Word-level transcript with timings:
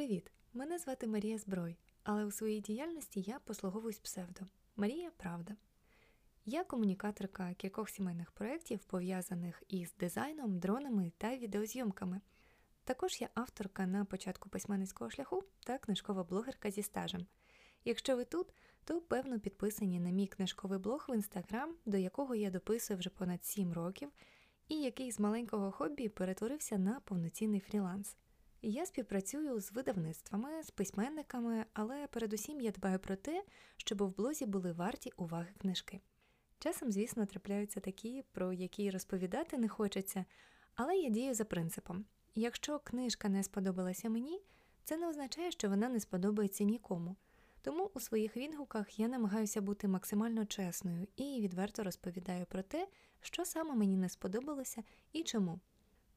Привіт! 0.00 0.30
Мене 0.52 0.78
звати 0.78 1.06
Марія 1.06 1.38
Зброй, 1.38 1.76
але 2.02 2.24
у 2.24 2.30
своїй 2.30 2.60
діяльності 2.60 3.20
я 3.20 3.38
послуговуюсь 3.38 3.98
псевдо 3.98 4.40
Марія 4.76 5.10
Правда. 5.16 5.56
Я 6.44 6.64
комунікаторка 6.64 7.54
кількох 7.54 7.90
сімейних 7.90 8.32
проєктів, 8.32 8.84
пов'язаних 8.84 9.62
із 9.68 9.94
дизайном, 9.94 10.58
дронами 10.58 11.12
та 11.18 11.36
відеозйомками. 11.36 12.20
Також 12.84 13.20
я 13.20 13.28
авторка 13.34 13.86
на 13.86 14.04
початку 14.04 14.48
письменницького 14.48 15.10
шляху 15.10 15.44
та 15.66 15.78
книжкова 15.78 16.24
блогерка 16.24 16.70
зі 16.70 16.82
стажем. 16.82 17.26
Якщо 17.84 18.16
ви 18.16 18.24
тут, 18.24 18.54
то 18.84 19.00
певно 19.00 19.40
підписані 19.40 20.00
на 20.00 20.10
мій 20.10 20.26
книжковий 20.26 20.78
блог 20.78 21.06
в 21.08 21.14
інстаграм, 21.14 21.74
до 21.86 21.96
якого 21.96 22.34
я 22.34 22.50
дописую 22.50 22.98
вже 22.98 23.10
понад 23.10 23.44
7 23.44 23.72
років, 23.72 24.10
і 24.68 24.82
який 24.82 25.12
з 25.12 25.20
маленького 25.20 25.70
хобі 25.72 26.08
перетворився 26.08 26.78
на 26.78 27.00
повноцінний 27.00 27.60
фріланс. 27.60 28.16
Я 28.62 28.86
співпрацюю 28.86 29.60
з 29.60 29.72
видавництвами, 29.72 30.62
з 30.62 30.70
письменниками, 30.70 31.64
але 31.72 32.06
передусім 32.06 32.60
я 32.60 32.70
дбаю 32.70 32.98
про 32.98 33.16
те, 33.16 33.44
щоб 33.76 34.02
в 34.02 34.16
блозі 34.16 34.46
були 34.46 34.72
варті 34.72 35.12
уваги 35.16 35.52
книжки. 35.58 36.00
Часом, 36.58 36.92
звісно, 36.92 37.26
трапляються 37.26 37.80
такі, 37.80 38.24
про 38.32 38.52
які 38.52 38.90
розповідати 38.90 39.58
не 39.58 39.68
хочеться, 39.68 40.24
але 40.74 40.96
я 40.96 41.08
дію 41.08 41.34
за 41.34 41.44
принципом: 41.44 42.04
якщо 42.34 42.78
книжка 42.78 43.28
не 43.28 43.42
сподобалася 43.42 44.08
мені, 44.08 44.42
це 44.84 44.96
не 44.96 45.08
означає, 45.08 45.50
що 45.50 45.68
вона 45.68 45.88
не 45.88 46.00
сподобається 46.00 46.64
нікому. 46.64 47.16
Тому 47.62 47.90
у 47.94 48.00
своїх 48.00 48.36
відгуках 48.36 48.98
я 48.98 49.08
намагаюся 49.08 49.60
бути 49.60 49.88
максимально 49.88 50.46
чесною 50.46 51.06
і 51.16 51.40
відверто 51.40 51.82
розповідаю 51.82 52.46
про 52.46 52.62
те, 52.62 52.88
що 53.20 53.44
саме 53.44 53.74
мені 53.74 53.96
не 53.96 54.08
сподобалося 54.08 54.82
і 55.12 55.22
чому. 55.22 55.60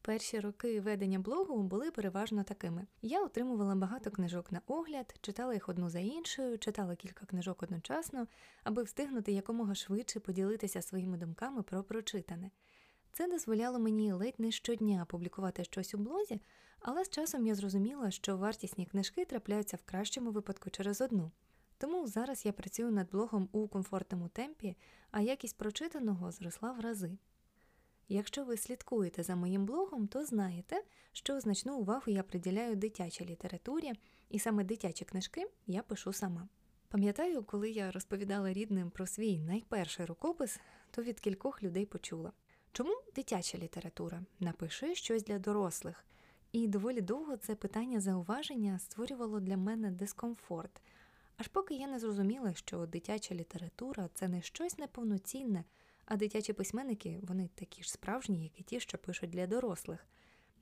Перші 0.05 0.39
роки 0.39 0.81
ведення 0.81 1.19
блогу 1.19 1.64
були 1.64 1.91
переважно 1.91 2.44
такими. 2.44 2.88
Я 3.02 3.23
отримувала 3.23 3.75
багато 3.75 4.11
книжок 4.11 4.52
на 4.52 4.61
огляд, 4.67 5.16
читала 5.22 5.53
їх 5.53 5.69
одну 5.69 5.89
за 5.89 6.00
іншою, 6.00 6.58
читала 6.58 6.95
кілька 6.95 7.25
книжок 7.25 7.64
одночасно, 7.64 8.28
аби 8.63 8.83
встигнути 8.83 9.31
якомога 9.31 9.75
швидше 9.75 10.19
поділитися 10.19 10.81
своїми 10.81 11.17
думками 11.17 11.63
про 11.63 11.83
прочитане. 11.83 12.52
Це 13.11 13.28
дозволяло 13.28 13.80
мені 13.80 14.13
ледь 14.13 14.39
не 14.39 14.52
щодня 14.52 15.05
публікувати 15.05 15.63
щось 15.63 15.95
у 15.95 15.97
блозі, 15.97 16.41
але 16.80 17.06
з 17.06 17.09
часом 17.09 17.47
я 17.47 17.56
зрозуміла, 17.56 18.11
що 18.11 18.38
вартісні 18.38 18.85
книжки 18.85 19.25
трапляються 19.25 19.78
в 19.78 19.83
кращому 19.83 20.31
випадку 20.31 20.69
через 20.69 21.02
одну. 21.02 21.31
Тому 21.78 22.08
зараз 22.08 22.45
я 22.45 22.53
працюю 22.53 22.91
над 22.91 23.11
блогом 23.11 23.50
у 23.52 23.67
комфортному 23.67 24.28
темпі, 24.28 24.78
а 25.11 25.22
якість 25.22 25.58
прочитаного 25.58 26.31
зросла 26.31 26.72
в 26.72 26.80
рази. 26.80 27.17
Якщо 28.09 28.44
ви 28.44 28.58
слідкуєте 28.58 29.23
за 29.23 29.36
моїм 29.36 29.66
блогом, 29.66 30.08
то 30.08 30.26
знаєте, 30.26 30.84
що 31.12 31.40
значну 31.40 31.78
увагу 31.78 32.04
я 32.08 32.23
приділяю 32.23 32.76
дитячій 32.76 33.26
літературі, 33.26 33.92
і 34.30 34.40
саме 34.40 34.64
дитячі 34.64 35.06
книжки 35.06 35.46
я 35.68 35.82
пишу 35.82 36.14
сама. 36.14 36.48
Пам'ятаю, 36.88 37.44
коли 37.44 37.72
я 37.72 37.92
розповідала 37.92 38.54
рідним 38.54 38.90
про 38.90 39.08
свій 39.08 39.40
найперший 39.40 40.06
рукопис, 40.06 40.59
то 40.92 41.04
від 41.04 41.20
кількох 41.20 41.64
людей 41.64 41.86
почула. 41.86 42.31
Чому 42.72 43.02
дитяча 43.16 43.58
література? 43.58 44.22
Напиши 44.40 44.96
щось 44.96 45.24
для 45.24 45.40
дорослих. 45.40 46.06
І 46.52 46.68
доволі 46.68 47.02
довго 47.02 47.38
це 47.38 47.56
питання 47.56 48.00
зауваження 48.00 48.80
створювало 48.80 49.40
для 49.40 49.58
мене 49.58 49.92
дискомфорт, 49.92 50.81
аж 51.38 51.48
поки 51.48 51.76
я 51.76 51.88
не 51.88 52.00
зрозуміла, 52.00 52.54
що 52.54 52.86
дитяча 52.86 53.36
література 53.36 54.09
це 54.14 54.28
не 54.28 54.42
щось 54.42 54.78
неповноцінне, 54.78 55.64
а 56.06 56.18
дитячі 56.18 56.54
письменники 56.54 57.20
вони 57.22 57.50
такі 57.56 57.84
ж 57.84 57.92
справжні, 57.92 58.44
як 58.44 58.59
і 58.59 58.64
ті, 58.64 58.80
що 58.80 58.98
пишуть 58.98 59.30
для 59.30 59.48
дорослих. 59.48 60.08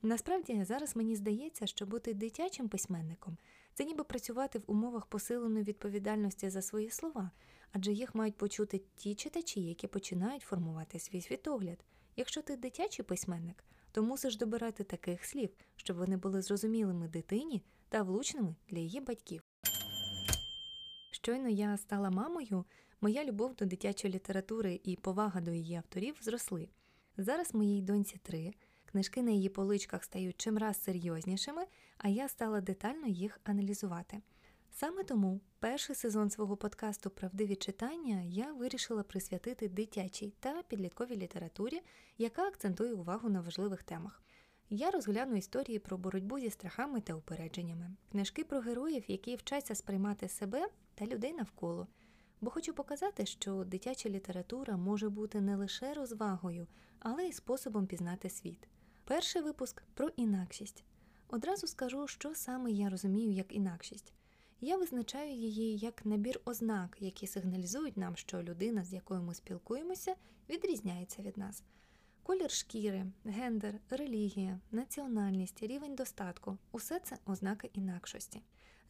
Насправді, 0.01 0.63
зараз 0.63 0.95
мені 0.95 1.15
здається, 1.15 1.67
що 1.67 1.85
бути 1.85 2.13
дитячим 2.13 2.69
письменником 2.69 3.37
це 3.73 3.85
ніби 3.85 4.03
працювати 4.03 4.59
в 4.59 4.63
умовах 4.67 5.05
посиленої 5.05 5.63
відповідальності 5.63 6.49
за 6.49 6.61
свої 6.61 6.89
слова, 6.89 7.31
адже 7.71 7.93
їх 7.93 8.15
мають 8.15 8.37
почути 8.37 8.81
ті 8.95 9.15
читачі, 9.15 9.61
які 9.61 9.87
починають 9.87 10.43
формувати 10.43 10.99
свій 10.99 11.21
світогляд. 11.21 11.85
Якщо 12.15 12.41
ти 12.41 12.55
дитячий 12.55 13.05
письменник, 13.05 13.63
то 13.91 14.03
мусиш 14.03 14.37
добирати 14.37 14.83
таких 14.83 15.25
слів, 15.25 15.49
щоб 15.75 15.97
вони 15.97 16.17
були 16.17 16.41
зрозумілими 16.41 17.07
дитині 17.07 17.61
та 17.89 18.03
влучними 18.03 18.55
для 18.69 18.79
її 18.79 18.99
батьків. 18.99 19.40
Щойно 21.23 21.49
я 21.49 21.77
стала 21.77 22.09
мамою, 22.09 22.65
моя 23.01 23.25
любов 23.25 23.55
до 23.55 23.65
дитячої 23.65 24.13
літератури 24.13 24.79
і 24.83 24.95
повага 24.95 25.41
до 25.41 25.51
її 25.51 25.75
авторів 25.75 26.17
зросли. 26.21 26.69
Зараз 27.17 27.53
моїй 27.53 27.81
доньці 27.81 28.19
три, 28.23 28.53
книжки 28.85 29.23
на 29.23 29.31
її 29.31 29.49
поличках 29.49 30.03
стають 30.03 30.37
чимраз 30.37 30.83
серйознішими, 30.83 31.65
а 31.97 32.07
я 32.07 32.29
стала 32.29 32.61
детально 32.61 33.07
їх 33.07 33.39
аналізувати. 33.43 34.21
Саме 34.71 35.03
тому 35.03 35.41
перший 35.59 35.95
сезон 35.95 36.29
свого 36.29 36.57
подкасту 36.57 37.09
Правдиві 37.09 37.55
читання 37.55 38.21
я 38.21 38.53
вирішила 38.53 39.03
присвятити 39.03 39.69
дитячій 39.69 40.33
та 40.39 40.63
підлітковій 40.63 41.17
літературі, 41.17 41.81
яка 42.17 42.47
акцентує 42.47 42.93
увагу 42.93 43.29
на 43.29 43.41
важливих 43.41 43.83
темах. 43.83 44.23
Я 44.69 44.91
розгляну 44.91 45.35
історії 45.35 45.79
про 45.79 45.97
боротьбу 45.97 46.39
зі 46.39 46.49
страхами 46.49 47.01
та 47.01 47.13
упередженнями, 47.13 47.91
книжки 48.11 48.43
про 48.43 48.59
героїв, 48.59 49.03
які 49.07 49.35
вчаться 49.35 49.75
сприймати 49.75 50.29
себе 50.29 50.67
та 51.01 51.07
людей 51.07 51.33
навколо. 51.33 51.87
Бо 52.41 52.49
хочу 52.49 52.73
показати, 52.73 53.25
що 53.25 53.63
дитяча 53.63 54.09
література 54.09 54.77
може 54.77 55.09
бути 55.09 55.41
не 55.41 55.55
лише 55.55 55.93
розвагою, 55.93 56.67
але 56.99 57.23
й 57.23 57.33
способом 57.33 57.87
пізнати 57.87 58.29
світ. 58.29 58.67
Перший 59.03 59.41
випуск 59.41 59.83
про 59.93 60.07
інакшість. 60.07 60.83
Одразу 61.27 61.67
скажу, 61.67 62.07
що 62.07 62.35
саме 62.35 62.71
я 62.71 62.89
розумію 62.89 63.31
як 63.31 63.55
інакшість. 63.55 64.13
Я 64.59 64.77
визначаю 64.77 65.31
її 65.31 65.77
як 65.77 66.05
набір 66.05 66.39
ознак, 66.45 66.97
які 66.99 67.27
сигналізують 67.27 67.97
нам, 67.97 68.15
що 68.15 68.43
людина, 68.43 68.83
з 68.83 68.93
якою 68.93 69.21
ми 69.21 69.33
спілкуємося, 69.33 70.15
відрізняється 70.49 71.21
від 71.21 71.37
нас. 71.37 71.63
Колір 72.23 72.51
шкіри, 72.51 73.05
гендер, 73.25 73.79
релігія, 73.89 74.59
національність, 74.71 75.63
рівень 75.63 75.95
достатку 75.95 76.57
усе 76.71 76.99
це 76.99 77.17
ознаки 77.25 77.69
інакшості. 77.73 78.41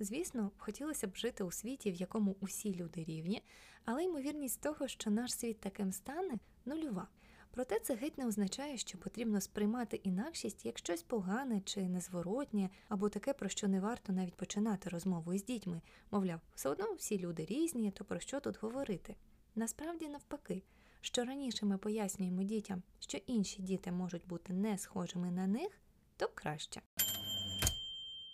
Звісно, 0.04 0.52
хотілося 0.58 1.08
б 1.08 1.16
жити 1.16 1.44
у 1.44 1.52
світі, 1.52 1.92
в 1.92 1.96
якому 1.96 2.36
усі 2.40 2.76
люди 2.76 3.04
рівні, 3.04 3.44
але 3.86 4.04
ймовірність 4.04 4.62
того, 4.62 4.88
що 4.88 5.12
наш 5.12 5.34
світ 5.34 5.60
таким 5.60 5.92
стане, 5.92 6.40
нульова. 6.66 7.08
Проте 7.52 7.80
це 7.80 7.96
геть 7.96 8.18
не 8.18 8.28
означає, 8.28 8.78
що 8.78 8.98
потрібно 8.98 9.42
сприймати 9.42 9.96
інакшість 10.04 10.66
як 10.66 10.78
щось 10.78 11.04
погане 11.04 11.62
чи 11.62 11.82
незворотнє, 11.82 12.70
або 12.90 13.10
таке, 13.10 13.34
про 13.34 13.50
що 13.50 13.68
не 13.68 13.80
варто 13.80 14.14
навіть 14.14 14.36
починати 14.36 14.90
розмову 14.90 15.34
із 15.34 15.44
дітьми. 15.44 15.82
Мовляв, 16.12 16.40
все 16.56 16.70
одно 16.70 16.94
всі 16.94 17.20
люди 17.20 17.46
різні, 17.46 17.92
то 17.92 18.06
про 18.06 18.20
що 18.20 18.40
тут 18.40 18.62
говорити? 18.62 19.16
Насправді, 19.56 20.08
навпаки, 20.10 20.64
що 21.02 21.24
раніше 21.24 21.66
ми 21.66 21.78
пояснюємо 21.78 22.44
дітям, 22.44 22.84
що 23.00 23.18
інші 23.18 23.62
діти 23.62 23.92
можуть 23.92 24.28
бути 24.28 24.54
не 24.54 24.78
схожими 24.78 25.32
на 25.32 25.48
них, 25.48 25.82
то 26.18 26.30
краще. 26.36 26.82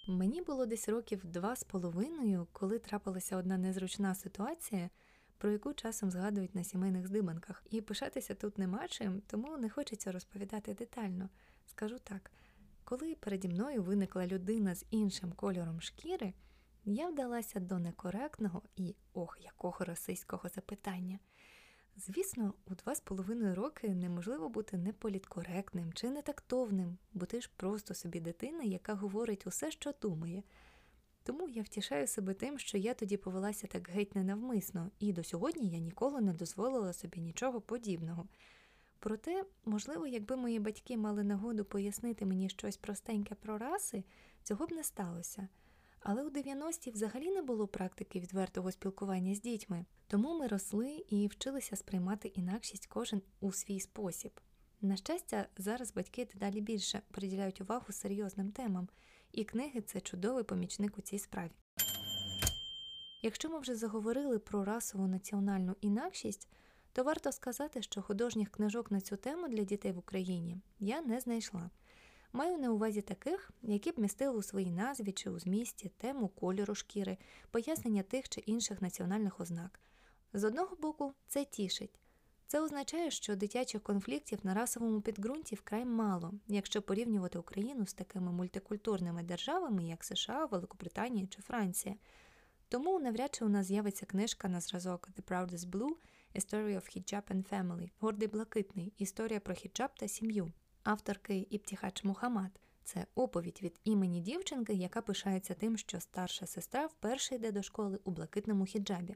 Мені 0.09 0.41
було 0.41 0.65
десь 0.65 0.89
років 0.89 1.25
два 1.25 1.55
з 1.55 1.63
половиною, 1.63 2.47
коли 2.51 2.79
трапилася 2.79 3.37
одна 3.37 3.57
незручна 3.57 4.15
ситуація, 4.15 4.89
про 5.37 5.51
яку 5.51 5.73
часом 5.73 6.11
згадують 6.11 6.55
на 6.55 6.63
сімейних 6.63 7.07
здибанках. 7.07 7.63
І 7.69 7.81
пишатися 7.81 8.35
тут 8.35 8.57
нема 8.57 8.87
чим, 8.87 9.21
тому 9.27 9.57
не 9.57 9.69
хочеться 9.69 10.11
розповідати 10.11 10.73
детально. 10.73 11.29
Скажу 11.65 11.99
так: 11.99 12.31
коли 12.83 13.15
переді 13.15 13.47
мною 13.47 13.83
виникла 13.83 14.27
людина 14.27 14.75
з 14.75 14.85
іншим 14.91 15.31
кольором 15.31 15.81
шкіри, 15.81 16.33
я 16.85 17.09
вдалася 17.09 17.59
до 17.59 17.79
некоректного 17.79 18.61
і 18.75 18.95
ох, 19.13 19.37
якого 19.41 19.85
расистського 19.85 20.49
запитання. 20.49 21.19
Звісно, 21.99 22.53
у 22.71 22.75
два 22.75 22.95
з 22.95 22.99
половиною 22.99 23.55
роки 23.55 23.89
неможливо 23.89 24.49
бути 24.49 24.77
неполіткоректним 24.77 25.93
чи 25.93 26.09
нетактовним, 26.09 26.97
бо 27.13 27.25
ти 27.25 27.41
ж 27.41 27.49
просто 27.55 27.93
собі 27.93 28.19
дитина, 28.19 28.63
яка 28.63 28.93
говорить 28.93 29.47
усе, 29.47 29.71
що 29.71 29.93
думає. 30.01 30.43
Тому 31.23 31.49
я 31.49 31.61
втішаю 31.61 32.07
себе 32.07 32.33
тим, 32.33 32.59
що 32.59 32.77
я 32.77 32.93
тоді 32.93 33.17
повелася 33.17 33.67
так 33.67 33.89
геть 33.89 34.15
ненавмисно, 34.15 34.91
і 34.99 35.13
до 35.13 35.23
сьогодні 35.23 35.69
я 35.69 35.79
ніколи 35.79 36.21
не 36.21 36.33
дозволила 36.33 36.93
собі 36.93 37.21
нічого 37.21 37.61
подібного. 37.61 38.27
Проте, 38.99 39.45
можливо, 39.65 40.07
якби 40.07 40.35
мої 40.35 40.59
батьки 40.59 40.97
мали 40.97 41.23
нагоду 41.23 41.65
пояснити 41.65 42.25
мені 42.25 42.49
щось 42.49 42.77
простеньке 42.77 43.35
про 43.35 43.57
раси, 43.57 44.03
цього 44.43 44.65
б 44.65 44.71
не 44.71 44.83
сталося. 44.83 45.47
Але 45.99 46.23
у 46.23 46.29
90-ті 46.29 46.91
взагалі 46.91 47.31
не 47.31 47.41
було 47.41 47.67
практики 47.67 48.19
відвертого 48.19 48.71
спілкування 48.71 49.35
з 49.35 49.41
дітьми, 49.41 49.85
тому 50.07 50.39
ми 50.39 50.47
росли 50.47 51.05
і 51.09 51.27
вчилися 51.27 51.75
сприймати 51.75 52.27
інакшість 52.27 52.87
кожен 52.87 53.21
у 53.39 53.51
свій 53.51 53.79
спосіб. 53.79 54.31
На 54.81 54.95
щастя, 54.95 55.47
зараз 55.57 55.93
батьки 55.93 56.27
дедалі 56.33 56.61
більше 56.61 57.01
приділяють 57.11 57.61
увагу 57.61 57.85
серйозним 57.89 58.51
темам, 58.51 58.89
і 59.31 59.43
книги 59.43 59.81
це 59.81 60.01
чудовий 60.01 60.43
помічник 60.43 60.97
у 60.97 61.01
цій 61.01 61.19
справі. 61.19 61.51
Якщо 63.21 63.49
ми 63.49 63.59
вже 63.59 63.75
заговорили 63.75 64.39
про 64.39 64.65
расову 64.65 65.07
національну 65.07 65.75
інакшість, 65.81 66.49
то 66.93 67.03
варто 67.03 67.31
сказати, 67.31 67.81
що 67.81 68.01
художніх 68.01 68.51
книжок 68.51 68.91
на 68.91 69.01
цю 69.01 69.17
тему 69.17 69.47
для 69.47 69.63
дітей 69.63 69.91
в 69.91 69.97
Україні 69.97 70.57
я 70.79 71.01
не 71.01 71.19
знайшла. 71.19 71.69
Маю 72.33 72.57
на 72.57 72.71
увазі 72.71 73.01
таких, 73.01 73.51
які 73.61 73.91
б 73.91 73.99
містили 73.99 74.37
у 74.37 74.43
своїй 74.43 74.71
назві 74.71 75.11
чи 75.11 75.29
у 75.29 75.39
змісті 75.39 75.89
тему 75.97 76.27
кольору 76.27 76.75
шкіри, 76.75 77.17
пояснення 77.51 78.03
тих 78.03 78.29
чи 78.29 78.41
інших 78.41 78.81
національних 78.81 79.39
ознак. 79.39 79.79
З 80.33 80.43
одного 80.43 80.75
боку, 80.75 81.13
це 81.27 81.45
тішить. 81.45 81.99
Це 82.47 82.61
означає, 82.61 83.11
що 83.11 83.35
дитячих 83.35 83.83
конфліктів 83.83 84.39
на 84.43 84.53
расовому 84.53 85.01
підґрунті 85.01 85.55
вкрай 85.55 85.85
мало, 85.85 86.33
якщо 86.47 86.81
порівнювати 86.81 87.39
Україну 87.39 87.87
з 87.87 87.93
такими 87.93 88.31
мультикультурними 88.31 89.23
державами, 89.23 89.83
як 89.83 90.03
США, 90.03 90.45
Великобританія 90.45 91.27
чи 91.27 91.41
Франція. 91.41 91.95
Тому 92.69 92.99
навряд 92.99 93.35
чи 93.35 93.45
у 93.45 93.49
нас 93.49 93.65
з'явиться 93.65 94.05
книжка 94.05 94.47
на 94.47 94.61
зразок 94.61 95.09
The 95.17 95.23
Proudest 95.23 95.69
Blue– 95.69 95.91
A 96.35 96.39
Story 96.39 96.75
of 96.75 96.85
Hijab 96.91 97.31
and 97.31 97.43
Family 97.49 97.89
Гордий 97.99 98.27
блакитний 98.27 98.93
історія 98.97 99.39
про 99.39 99.55
хіджаб 99.55 99.89
та 99.95 100.07
сім'ю, 100.07 100.51
авторки 100.87 101.47
Іптіхач 101.49 102.03
Мухаммад. 102.03 102.51
Це 102.83 103.05
оповідь 103.15 103.59
від 103.63 103.79
імені 103.83 104.21
дівчинки, 104.21 104.73
яка 104.73 105.01
пишається 105.01 105.53
тим, 105.53 105.77
що 105.77 105.99
старша 105.99 106.47
сестра 106.47 106.85
вперше 106.85 107.35
йде 107.35 107.51
до 107.51 107.63
школи 107.63 107.99
у 108.03 108.11
блакитному 108.11 108.65
хіджабі. 108.65 109.15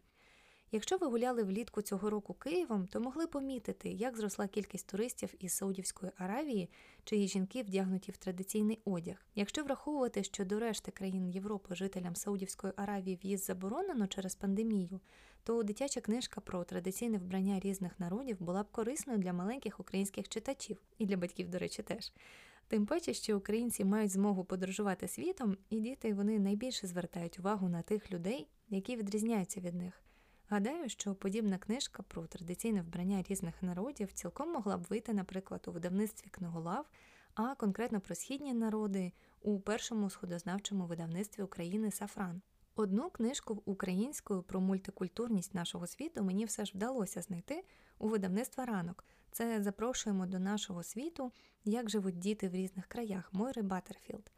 Якщо 0.71 0.97
ви 0.97 1.07
гуляли 1.07 1.43
влітку 1.43 1.81
цього 1.81 2.09
року 2.09 2.33
Києвом, 2.33 2.87
то 2.87 2.99
могли 2.99 3.27
помітити, 3.27 3.89
як 3.89 4.17
зросла 4.17 4.47
кількість 4.47 4.87
туристів 4.87 5.33
із 5.39 5.53
Саудівської 5.53 6.11
Аравії, 6.17 6.69
чиї 7.03 7.27
жінки 7.27 7.63
вдягнуті 7.63 8.11
в 8.11 8.17
традиційний 8.17 8.79
одяг. 8.85 9.25
Якщо 9.35 9.63
враховувати, 9.63 10.23
що 10.23 10.45
до 10.45 10.59
решти 10.59 10.91
країн 10.91 11.29
Європи 11.29 11.75
жителям 11.75 12.15
Саудівської 12.15 12.73
Аравії 12.75 13.19
в'їзд 13.23 13.43
заборонено 13.43 14.07
через 14.07 14.35
пандемію, 14.35 14.99
то 15.43 15.63
дитяча 15.63 16.01
книжка 16.01 16.41
про 16.41 16.63
традиційне 16.63 17.17
вбрання 17.17 17.59
різних 17.59 17.99
народів 17.99 18.37
була 18.39 18.63
б 18.63 18.71
корисною 18.71 19.19
для 19.19 19.33
маленьких 19.33 19.79
українських 19.79 20.29
читачів 20.29 20.77
і 20.97 21.05
для 21.05 21.17
батьків, 21.17 21.49
до 21.49 21.57
речі, 21.57 21.83
теж. 21.83 22.11
Тим 22.67 22.85
паче, 22.85 23.13
що 23.13 23.37
українці 23.37 23.85
мають 23.85 24.11
змогу 24.11 24.43
подорожувати 24.43 25.07
світом, 25.07 25.57
і 25.69 25.79
діти 25.79 26.13
вони 26.13 26.39
найбільше 26.39 26.87
звертають 26.87 27.39
увагу 27.39 27.69
на 27.69 27.81
тих 27.81 28.11
людей, 28.11 28.47
які 28.69 28.95
відрізняються 28.95 29.59
від 29.59 29.75
них. 29.75 30.01
Гадаю, 30.49 30.89
що 30.89 31.15
подібна 31.15 31.57
книжка 31.57 32.03
про 32.03 32.27
традиційне 32.27 32.81
вбрання 32.81 33.23
різних 33.29 33.63
народів 33.63 34.13
цілком 34.13 34.51
могла 34.51 34.77
б 34.77 34.85
вийти, 34.89 35.13
наприклад, 35.13 35.65
у 35.67 35.71
видавництві 35.71 36.29
книголав, 36.29 36.89
а 37.35 37.55
конкретно 37.55 37.99
про 37.99 38.15
східні 38.15 38.53
народи 38.53 39.11
у 39.41 39.59
першому 39.59 40.09
сходознавчому 40.09 40.85
видавництві 40.85 41.43
України 41.43 41.91
Сафран. 41.91 42.41
Одну 42.75 43.09
книжку 43.09 43.61
українською 43.65 44.43
про 44.43 44.61
мультикультурність 44.61 45.53
нашого 45.53 45.87
світу 45.87 46.23
мені 46.23 46.45
все 46.45 46.65
ж 46.65 46.71
вдалося 46.75 47.21
знайти 47.21 47.63
у 47.99 48.07
видавництва 48.07 48.65
ранок. 48.65 49.05
Це 49.31 49.63
запрошуємо 49.63 50.25
до 50.25 50.39
нашого 50.39 50.83
світу, 50.83 51.31
як 51.65 51.89
живуть 51.89 52.19
діти 52.19 52.49
в 52.49 52.55
різних 52.55 52.87
краях 52.87 53.33
Мойри 53.33 53.61
Баттерфілд. 53.61 54.31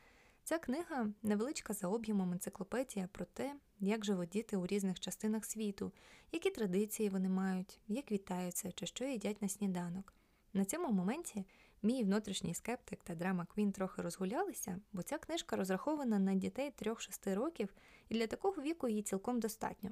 Ця 0.44 0.60
книга 0.60 1.10
невеличка 1.24 1.74
за 1.74 1.88
об'ємом 1.88 2.32
енциклопедія 2.32 3.10
про 3.12 3.26
те, 3.26 3.56
як 3.80 4.06
живуть 4.06 4.30
діти 4.30 4.58
у 4.58 4.68
різних 4.68 5.00
частинах 5.00 5.46
світу, 5.46 5.92
які 6.32 6.50
традиції 6.52 7.10
вони 7.10 7.30
мають, 7.30 7.80
як 7.88 8.12
вітаються 8.12 8.72
чи 8.72 8.86
що 8.86 9.06
їдять 9.06 9.42
на 9.42 9.50
сніданок. 9.50 10.14
На 10.54 10.66
цьому 10.66 10.92
моменті 10.92 11.46
мій 11.84 12.04
внутрішній 12.04 12.54
скептик 12.54 13.04
та 13.04 13.16
drama 13.16 13.46
queen 13.46 13.72
трохи 13.72 14.02
розгулялися, 14.02 14.80
бо 14.94 15.04
ця 15.04 15.18
книжка 15.18 15.56
розрахована 15.56 16.20
на 16.20 16.36
дітей 16.36 16.74
3-6 16.82 17.36
років, 17.36 17.70
і 18.13 18.18
для 18.18 18.27
такого 18.27 18.62
віку 18.62 18.88
її 18.88 19.01
цілком 19.01 19.39
достатньо. 19.39 19.89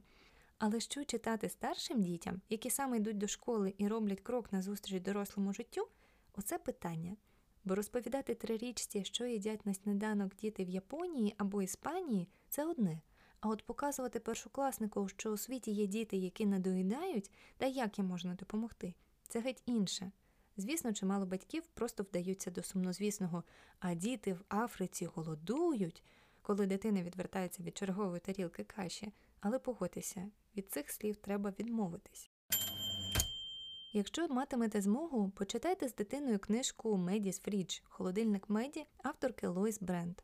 Але 0.58 0.80
що 0.80 1.06
читати 1.06 1.50
старшим 1.50 2.04
дітям, 2.04 2.42
які 2.50 2.70
саме 2.70 2.98
йдуть 2.98 3.18
до 3.18 3.28
школи 3.28 3.74
і 3.78 3.88
роблять 3.88 4.22
крок 4.22 4.54
назустріч 4.54 5.02
дорослому 5.02 5.54
життю, 5.54 5.88
оце 6.36 6.58
питання. 6.58 7.16
Бо 7.64 7.76
розповідати 7.76 8.36
трирічці, 8.36 9.04
що 9.04 9.26
їдять 9.26 9.66
на 9.66 9.74
сніданок 9.74 10.36
діти 10.36 10.66
в 10.66 10.70
Японії 10.70 11.36
або 11.38 11.62
Іспанії, 11.62 12.28
це 12.50 12.66
одне. 12.66 13.02
А 13.40 13.50
от 13.50 13.66
показувати 13.66 14.20
першокласнику, 14.20 15.08
що 15.08 15.32
у 15.32 15.38
світі 15.38 15.72
є 15.72 15.88
діти, 15.88 16.18
які 16.18 16.46
не 16.46 16.60
доїдають, 16.60 17.32
та 17.58 17.66
як 17.66 17.98
їм 17.98 18.08
можна 18.08 18.34
допомогти, 18.34 18.94
це 19.28 19.40
геть 19.40 19.64
інше. 19.66 20.12
Звісно, 20.58 20.94
чимало 20.94 21.26
батьків 21.26 21.64
просто 21.74 22.04
вдаються 22.04 22.52
до 22.52 22.64
сумнозвісного, 22.64 23.44
а 23.80 23.94
діти 23.94 24.34
в 24.34 24.44
Африці 24.50 25.06
голодують, 25.06 26.04
коли 26.42 26.66
дитина 26.66 27.04
відвертається 27.04 27.64
від 27.64 27.78
чергової 27.78 28.20
тарілки 28.20 28.64
каші, 28.64 29.14
але 29.40 29.60
погодьтеся, 29.60 30.32
від 30.58 30.72
цих 30.72 30.92
слів 30.92 31.16
треба 31.16 31.54
відмовитись. 31.60 32.32
Якщо 33.94 34.28
матимете 34.28 34.82
змогу, 34.82 35.30
почитайте 35.30 35.88
з 35.88 35.96
дитиною 35.96 36.40
книжку 36.40 36.98
Maddi's 36.98 37.40
Fridge 37.40 37.80
Холодильник 37.84 38.50
Меді 38.50 38.86
авторки 39.04 39.48
Лойс 39.48 39.80
Брент. 39.80 40.24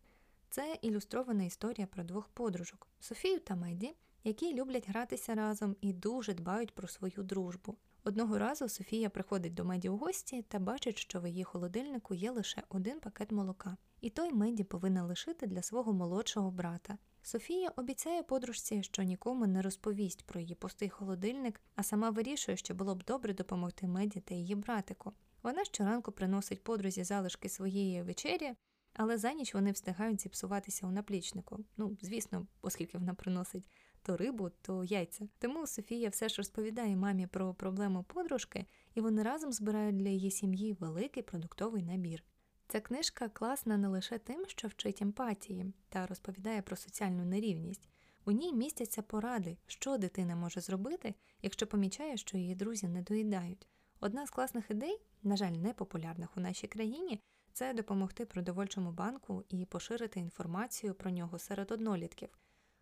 Це 0.49 0.77
ілюстрована 0.81 1.43
історія 1.43 1.87
про 1.87 2.03
двох 2.03 2.27
подружок 2.27 2.87
Софію 2.99 3.39
та 3.39 3.55
Меді, 3.55 3.95
які 4.23 4.53
люблять 4.53 4.89
гратися 4.89 5.35
разом 5.35 5.75
і 5.81 5.93
дуже 5.93 6.33
дбають 6.33 6.75
про 6.75 6.87
свою 6.87 7.23
дружбу. 7.23 7.77
Одного 8.03 8.37
разу 8.37 8.69
Софія 8.69 9.09
приходить 9.09 9.53
до 9.53 9.65
Меді 9.65 9.89
у 9.89 9.97
гості 9.97 10.41
та 10.41 10.59
бачить, 10.59 10.97
що 10.97 11.21
в 11.21 11.27
її 11.27 11.43
холодильнику 11.43 12.13
є 12.13 12.31
лише 12.31 12.63
один 12.69 12.99
пакет 12.99 13.31
молока, 13.31 13.77
і 14.01 14.09
той 14.09 14.33
Меді 14.33 14.63
повинна 14.63 15.03
лишити 15.03 15.47
для 15.47 15.61
свого 15.61 15.93
молодшого 15.93 16.51
брата. 16.51 16.97
Софія 17.21 17.71
обіцяє 17.75 18.23
подружці, 18.23 18.83
що 18.83 19.03
нікому 19.03 19.47
не 19.47 19.61
розповість 19.61 20.25
про 20.25 20.39
її 20.39 20.55
пустий 20.55 20.89
холодильник, 20.89 21.61
а 21.75 21.83
сама 21.83 22.09
вирішує, 22.09 22.57
що 22.57 22.73
було 22.73 22.95
б 22.95 23.03
добре 23.03 23.33
допомогти 23.33 23.87
Меді 23.87 24.19
та 24.19 24.35
її 24.35 24.55
братику. 24.55 25.13
Вона 25.43 25.65
щоранку 25.65 26.11
приносить 26.11 26.63
подрузі 26.63 27.03
залишки 27.03 27.49
своєї 27.49 28.03
вечері, 28.03 28.53
але 28.93 29.17
за 29.17 29.33
ніч 29.33 29.53
вони 29.53 29.71
встигають 29.71 30.21
зіпсуватися 30.21 30.87
у 30.87 30.91
наплічнику. 30.91 31.65
Ну, 31.77 31.97
звісно, 32.01 32.47
оскільки 32.61 32.97
вона 32.97 33.13
приносить 33.13 33.69
то 34.01 34.17
рибу, 34.17 34.49
то 34.61 34.83
яйця. 34.83 35.27
Тому 35.39 35.67
Софія 35.67 36.09
все 36.09 36.29
ж 36.29 36.35
розповідає 36.37 36.95
мамі 36.95 37.27
про 37.27 37.53
проблему 37.53 38.03
подружки, 38.03 38.65
і 38.95 39.01
вони 39.01 39.23
разом 39.23 39.51
збирають 39.51 39.97
для 39.97 40.09
її 40.09 40.31
сім'ї 40.31 40.73
великий 40.73 41.23
продуктовий 41.23 41.83
набір. 41.83 42.23
Ця 42.69 42.79
книжка 42.79 43.29
класна 43.29 43.77
не 43.77 43.87
лише 43.87 44.17
тим, 44.17 44.45
що 44.47 44.67
вчить 44.67 45.01
емпатії 45.01 45.73
та 45.89 46.07
розповідає 46.07 46.61
про 46.61 46.75
соціальну 46.75 47.25
нерівність. 47.25 47.89
У 48.25 48.31
ній 48.31 48.53
містяться 48.53 49.01
поради, 49.01 49.57
що 49.67 49.97
дитина 49.97 50.35
може 50.35 50.61
зробити, 50.61 51.15
якщо 51.41 51.67
помічає, 51.67 52.17
що 52.17 52.37
її 52.37 52.55
друзі 52.55 52.87
не 52.87 53.01
доїдають. 53.01 53.67
Одна 53.99 54.27
з 54.27 54.29
класних 54.29 54.71
ідей, 54.71 55.01
на 55.23 55.37
жаль, 55.37 55.51
не 55.51 55.73
популярних 55.73 56.37
у 56.37 56.39
нашій 56.39 56.67
країні, 56.67 57.21
це 57.53 57.73
допомогти 57.73 58.25
продовольчому 58.25 58.91
банку 58.91 59.43
і 59.49 59.65
поширити 59.65 60.19
інформацію 60.19 60.93
про 60.93 61.11
нього 61.11 61.39
серед 61.39 61.71
однолітків. 61.71 62.29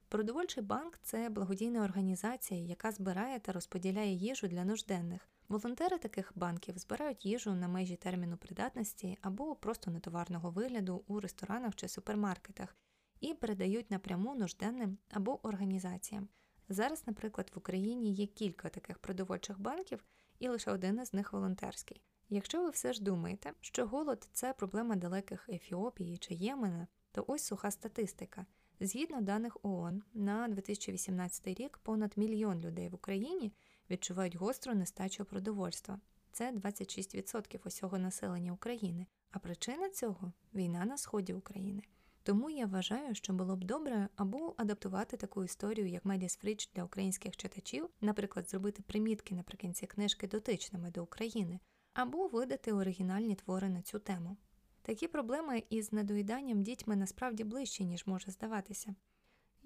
Продовольчий 0.09 0.63
банк 0.63 0.99
це 1.03 1.29
благодійна 1.29 1.83
організація, 1.83 2.61
яка 2.61 2.91
збирає 2.91 3.39
та 3.39 3.51
розподіляє 3.51 4.13
їжу 4.13 4.47
для 4.47 4.65
нужденних. 4.65 5.29
Волонтери 5.49 5.97
таких 5.97 6.31
банків 6.35 6.77
збирають 6.77 7.25
їжу 7.25 7.53
на 7.53 7.67
межі 7.67 7.95
терміну 7.95 8.37
придатності 8.37 9.17
або 9.21 9.55
просто 9.55 9.91
нетоварного 9.91 10.51
вигляду 10.51 11.03
у 11.07 11.19
ресторанах 11.19 11.75
чи 11.75 11.87
супермаркетах 11.87 12.75
і 13.19 13.33
передають 13.33 13.91
напряму 13.91 14.35
нужденним 14.35 14.97
або 15.09 15.47
організаціям. 15.47 16.27
Зараз, 16.69 17.03
наприклад, 17.07 17.51
в 17.55 17.57
Україні 17.57 18.13
є 18.13 18.27
кілька 18.27 18.69
таких 18.69 18.99
продовольчих 18.99 19.59
банків, 19.59 20.03
і 20.39 20.47
лише 20.47 20.71
один 20.71 20.99
із 21.01 21.13
них 21.13 21.33
волонтерський. 21.33 22.01
Якщо 22.29 22.63
ви 22.63 22.69
все 22.69 22.93
ж 22.93 23.03
думаєте, 23.03 23.53
що 23.61 23.87
голод 23.87 24.29
це 24.33 24.53
проблема 24.53 24.95
далеких 24.95 25.49
Ефіопії 25.49 26.17
чи 26.17 26.33
Ємена, 26.33 26.87
то 27.11 27.25
ось 27.27 27.43
суха 27.43 27.71
статистика. 27.71 28.45
Згідно 28.79 29.21
даних 29.21 29.57
ООН, 29.63 30.03
на 30.13 30.47
2018 30.47 31.47
рік 31.47 31.77
понад 31.77 32.13
мільйон 32.15 32.61
людей 32.61 32.89
в 32.89 32.95
Україні 32.95 33.53
відчувають 33.89 34.35
гостру 34.35 34.75
нестачу 34.75 35.25
продовольства. 35.25 35.99
Це 36.31 36.51
26% 36.51 37.59
усього 37.65 37.97
населення 37.97 38.51
України. 38.51 39.05
А 39.31 39.39
причина 39.39 39.89
цього 39.89 40.33
війна 40.53 40.85
на 40.85 40.97
сході 40.97 41.33
України. 41.33 41.83
Тому 42.23 42.49
я 42.49 42.65
вважаю, 42.65 43.15
що 43.15 43.33
було 43.33 43.55
б 43.55 43.63
добре 43.63 44.09
або 44.15 44.53
адаптувати 44.57 45.17
таку 45.17 45.43
історію, 45.43 45.87
як 45.87 46.05
Медіс 46.05 46.37
Фріч 46.37 46.69
для 46.75 46.83
українських 46.83 47.37
читачів, 47.37 47.89
наприклад, 48.01 48.49
зробити 48.49 48.83
примітки 48.87 49.35
наприкінці 49.35 49.87
книжки 49.87 50.27
дотичними 50.27 50.91
до 50.91 51.03
України, 51.03 51.59
або 51.93 52.27
видати 52.27 52.73
оригінальні 52.73 53.35
твори 53.35 53.69
на 53.69 53.81
цю 53.81 53.99
тему. 53.99 54.37
Такі 54.81 55.07
проблеми 55.07 55.63
із 55.69 55.93
недоїданням 55.93 56.63
дітьми 56.63 56.95
насправді 56.95 57.43
ближчі, 57.43 57.85
ніж 57.85 58.07
може 58.07 58.31
здаватися. 58.31 58.95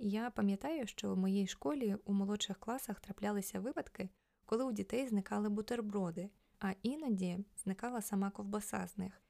Я 0.02 0.30
пам'ятаю, 0.30 0.88
що 0.88 1.14
в 1.14 1.18
моїй 1.18 1.48
школі 1.48 1.96
у 2.06 2.14
молодших 2.14 2.60
класах 2.60 3.00
траплялися 3.00 3.60
випадки, 3.60 4.10
коли 4.46 4.64
у 4.64 4.72
дітей 4.72 5.08
зникали 5.08 5.50
бутерброди, 5.50 6.30
а 6.60 6.72
іноді 6.84 7.38
зникала 7.64 8.02
сама 8.02 8.30
ковбаса 8.30 8.88
з 8.88 8.98
них. 8.98 9.22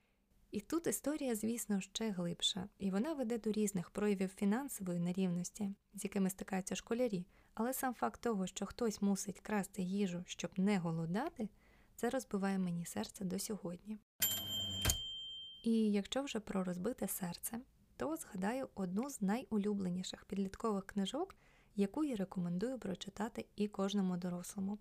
І 0.52 0.60
тут 0.62 0.88
історія, 0.88 1.36
звісно, 1.36 1.82
ще 1.82 2.10
глибша, 2.10 2.70
і 2.78 2.92
вона 2.92 3.14
веде 3.14 3.38
до 3.38 3.52
різних 3.52 3.90
проявів 3.90 4.30
фінансової 4.30 5.00
нерівності, 5.00 5.76
з 5.94 6.04
якими 6.04 6.30
стикаються 6.30 6.76
школярі, 6.76 7.26
але 7.54 7.74
сам 7.74 7.94
факт 7.94 8.22
того, 8.22 8.48
що 8.48 8.66
хтось 8.66 9.02
мусить 9.02 9.40
красти 9.40 9.82
їжу, 9.82 10.24
щоб 10.28 10.52
не 10.58 10.78
голодати, 10.78 11.50
це 11.96 12.10
розбиває 12.10 12.60
мені 12.60 12.86
серце 12.86 13.26
до 13.26 13.40
сьогодні. 13.40 14.00
І 15.64 15.92
якщо 15.92 16.22
вже 16.22 16.40
про 16.40 16.64
розбите 16.64 17.08
серце, 17.08 17.60
то 18.00 18.16
згадаю 18.16 18.70
одну 18.76 19.10
з 19.10 19.22
найулюбленіших 19.22 20.26
підліткових 20.26 20.86
книжок, 20.86 21.36
яку 21.76 22.04
я 22.04 22.16
рекомендую 22.16 22.80
прочитати 22.80 23.46
і 23.56 23.68
кожному 23.68 24.18
дорослому. 24.18 24.78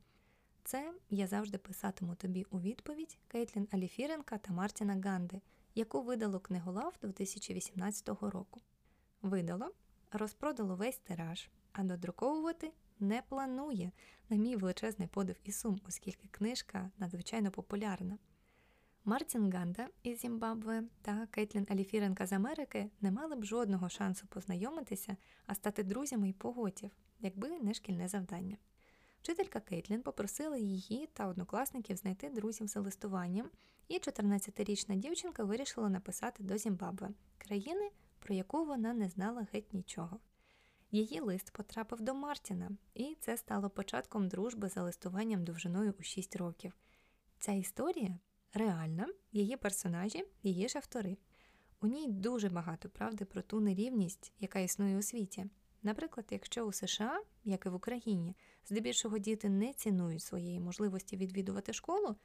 Це 0.64 0.92
я 1.10 1.26
завжди 1.26 1.58
писатиму 1.58 2.14
тобі 2.14 2.46
у 2.50 2.60
відповідь 2.60 3.18
Кейтлін 3.28 3.68
Аліфіренка 3.70 4.38
та 4.38 4.52
Мартіна 4.52 5.00
Ганди, 5.04 5.40
яку 5.74 6.02
видало 6.02 6.40
книголав 6.40 6.94
2018 7.02 8.08
року. 8.08 8.60
Видало, 9.22 9.70
розпродало 10.12 10.76
весь 10.76 10.98
тираж, 10.98 11.48
а 11.72 11.82
додруковувати 11.82 12.72
не 13.00 13.22
планує, 13.28 13.92
на 14.28 14.36
мій 14.36 14.56
величезний 14.56 15.08
подив 15.08 15.36
і 15.44 15.52
сум, 15.52 15.80
оскільки 15.88 16.28
книжка 16.30 16.90
надзвичайно 16.98 17.50
популярна. 17.50 18.18
Мартін 19.04 19.52
Ганда 19.52 19.88
із 20.02 20.20
Зімбабве 20.20 20.84
та 21.02 21.26
Кейтлін 21.26 21.66
Аліфіренка 21.70 22.26
з 22.26 22.32
Америки 22.32 22.90
не 23.00 23.10
мали 23.10 23.36
б 23.36 23.44
жодного 23.44 23.88
шансу 23.88 24.26
познайомитися, 24.26 25.16
а 25.46 25.54
стати 25.54 25.82
друзями 25.82 26.28
й 26.28 26.32
поготів, 26.32 26.90
якби 27.20 27.58
не 27.60 27.74
шкільне 27.74 28.08
завдання. 28.08 28.56
Вчителька 29.22 29.60
Кейтлін 29.60 30.02
попросила 30.02 30.56
її 30.56 31.08
та 31.12 31.26
однокласників 31.26 31.96
знайти 31.96 32.28
друзів 32.28 32.66
за 32.66 32.80
листуванням, 32.80 33.50
і 33.88 33.98
14-річна 33.98 34.96
дівчинка 34.96 35.44
вирішила 35.44 35.88
написати 35.88 36.42
до 36.42 36.58
Зімбабве 36.58 37.10
країни, 37.38 37.90
про 38.18 38.34
яку 38.34 38.64
вона 38.64 38.92
не 38.92 39.08
знала 39.08 39.46
геть 39.52 39.74
нічого. 39.74 40.20
Її 40.90 41.20
лист 41.20 41.50
потрапив 41.52 42.00
до 42.00 42.14
Мартіна, 42.14 42.70
і 42.94 43.16
це 43.20 43.36
стало 43.36 43.70
початком 43.70 44.28
дружби 44.28 44.68
за 44.68 44.82
листуванням 44.82 45.44
довжиною 45.44 45.94
у 46.00 46.02
6 46.02 46.36
років. 46.36 46.72
Ця 47.38 47.52
історія 47.52 48.18
реальна, 48.52 49.08
її 49.32 49.56
персонажі, 49.56 50.24
її 50.42 50.68
ж 50.68 50.78
автори. 50.78 51.16
У 51.80 51.86
ній 51.86 52.08
дуже 52.08 52.48
багато 52.48 52.88
правди 52.88 53.24
про 53.24 53.42
ту 53.42 53.60
нерівність, 53.60 54.32
яка 54.40 54.58
існує 54.58 54.98
у 54.98 55.02
світі. 55.02 55.46
Наприклад, 55.82 56.26
якщо 56.30 56.64
у 56.64 56.72
США, 56.72 57.22
як 57.44 57.66
і 57.66 57.68
в 57.68 57.74
Україні, 57.74 58.36
здебільшого 58.66 59.18
діти 59.18 59.48
не 59.48 59.72
цінують 59.72 60.22
своєї 60.22 60.60
можливості 60.60 61.16
відвідувати 61.16 61.72
школу, 61.72 62.16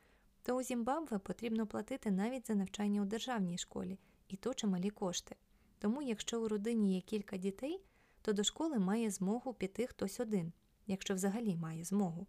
то 0.43 0.55
у 0.55 0.61
Зімбабве 0.61 1.19
потрібно 1.19 1.67
платити 1.67 2.11
навіть 2.11 2.47
за 2.47 2.55
навчання 2.55 3.01
у 3.01 3.05
державній 3.05 3.57
школі, 3.57 3.99
і 4.27 4.37
то 4.37 4.53
чималі 4.53 4.89
кошти. 4.89 5.35
Тому, 5.79 6.01
якщо 6.01 6.41
у 6.41 6.47
родині 6.47 6.95
є 6.95 7.01
кілька 7.01 7.37
дітей, 7.37 7.83
то 8.21 8.33
до 8.33 8.43
школи 8.43 8.79
має 8.79 9.09
змогу 9.09 9.53
піти 9.53 9.87
хтось 9.87 10.19
один, 10.19 10.53
якщо 10.87 11.13
взагалі 11.13 11.55
має 11.55 11.83
змогу. 11.83 12.27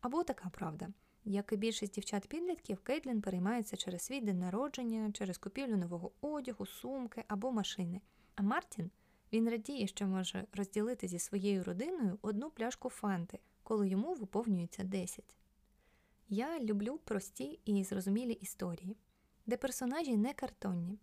Або 0.00 0.24
така 0.24 0.48
правда. 0.48 0.88
Як 1.24 1.52
і 1.52 1.56
більшість 1.56 1.94
дівчат-підлітків, 1.94 2.80
Кейтлін 2.80 3.20
переймається 3.20 3.76
через 3.76 4.02
свій 4.02 4.20
день 4.20 4.38
народження, 4.38 5.12
через 5.12 5.38
купівлю 5.38 5.76
нового 5.76 6.12
одягу, 6.20 6.66
сумки 6.66 7.24
або 7.28 7.52
машини. 7.52 8.00
А 8.34 8.42
Мартін 8.42 8.90
він 9.32 9.50
радіє, 9.50 9.86
що 9.86 10.06
може 10.06 10.46
розділити 10.52 11.08
зі 11.08 11.18
своєю 11.18 11.64
родиною 11.64 12.18
одну 12.22 12.50
пляшку 12.50 12.88
фанти, 12.88 13.38
коли 13.62 13.88
йому 13.88 14.14
виповнюється 14.14 14.84
10. 14.84 15.24
Я 16.28 16.60
люблю 16.60 17.00
прості 17.04 17.60
і 17.64 17.84
зрозумілі 17.84 18.32
історії, 18.32 18.96
де 19.46 19.56
персонажі 19.56 20.16
не 20.16 20.34
картонні, 20.34 20.98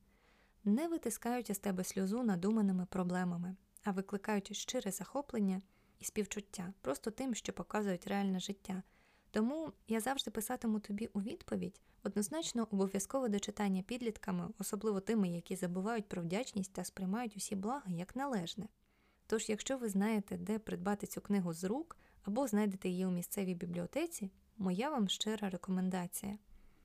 не 0.64 0.88
витискають 0.88 1.50
із 1.50 1.60
тебе 1.60 1.84
сльозу 1.84 2.24
надуманими 2.24 2.86
проблемами, 2.86 3.56
а 3.84 3.92
викликають 3.92 4.56
щире 4.56 4.92
захоплення 4.92 5.62
і 6.00 6.06
співчуття 6.06 6.74
просто 6.82 7.12
тим, 7.12 7.36
що 7.36 7.54
показують 7.54 8.08
реальне 8.08 8.40
життя. 8.40 8.84
Тому 9.32 9.72
я 9.88 10.00
завжди 10.00 10.32
писатиму 10.32 10.80
тобі 10.80 11.10
у 11.14 11.22
відповідь 11.22 11.82
однозначно 12.04 12.68
обов'язково 12.72 13.28
до 13.28 13.40
читання 13.40 13.82
підлітками, 13.82 14.50
особливо 14.58 15.00
тими, 15.00 15.30
які 15.30 15.56
забувають 15.56 16.08
про 16.08 16.22
вдячність 16.22 16.74
та 16.74 16.84
сприймають 16.84 17.38
усі 17.38 17.56
блага 17.56 17.92
як 17.92 18.16
належне. 18.16 18.68
Тож, 19.28 19.50
якщо 19.50 19.78
ви 19.78 19.90
знаєте, 19.90 20.38
де 20.38 20.60
придбати 20.60 21.08
цю 21.08 21.22
книгу 21.22 21.54
з 21.54 21.64
рук 21.64 21.98
або 22.24 22.48
знайдете 22.48 22.90
її 22.90 23.06
у 23.06 23.12
місцевій 23.12 23.56
бібліотеці, 23.56 24.32
моя 24.58 24.90
вам 24.90 25.10
щира 25.10 25.50
рекомендація. 25.50 26.38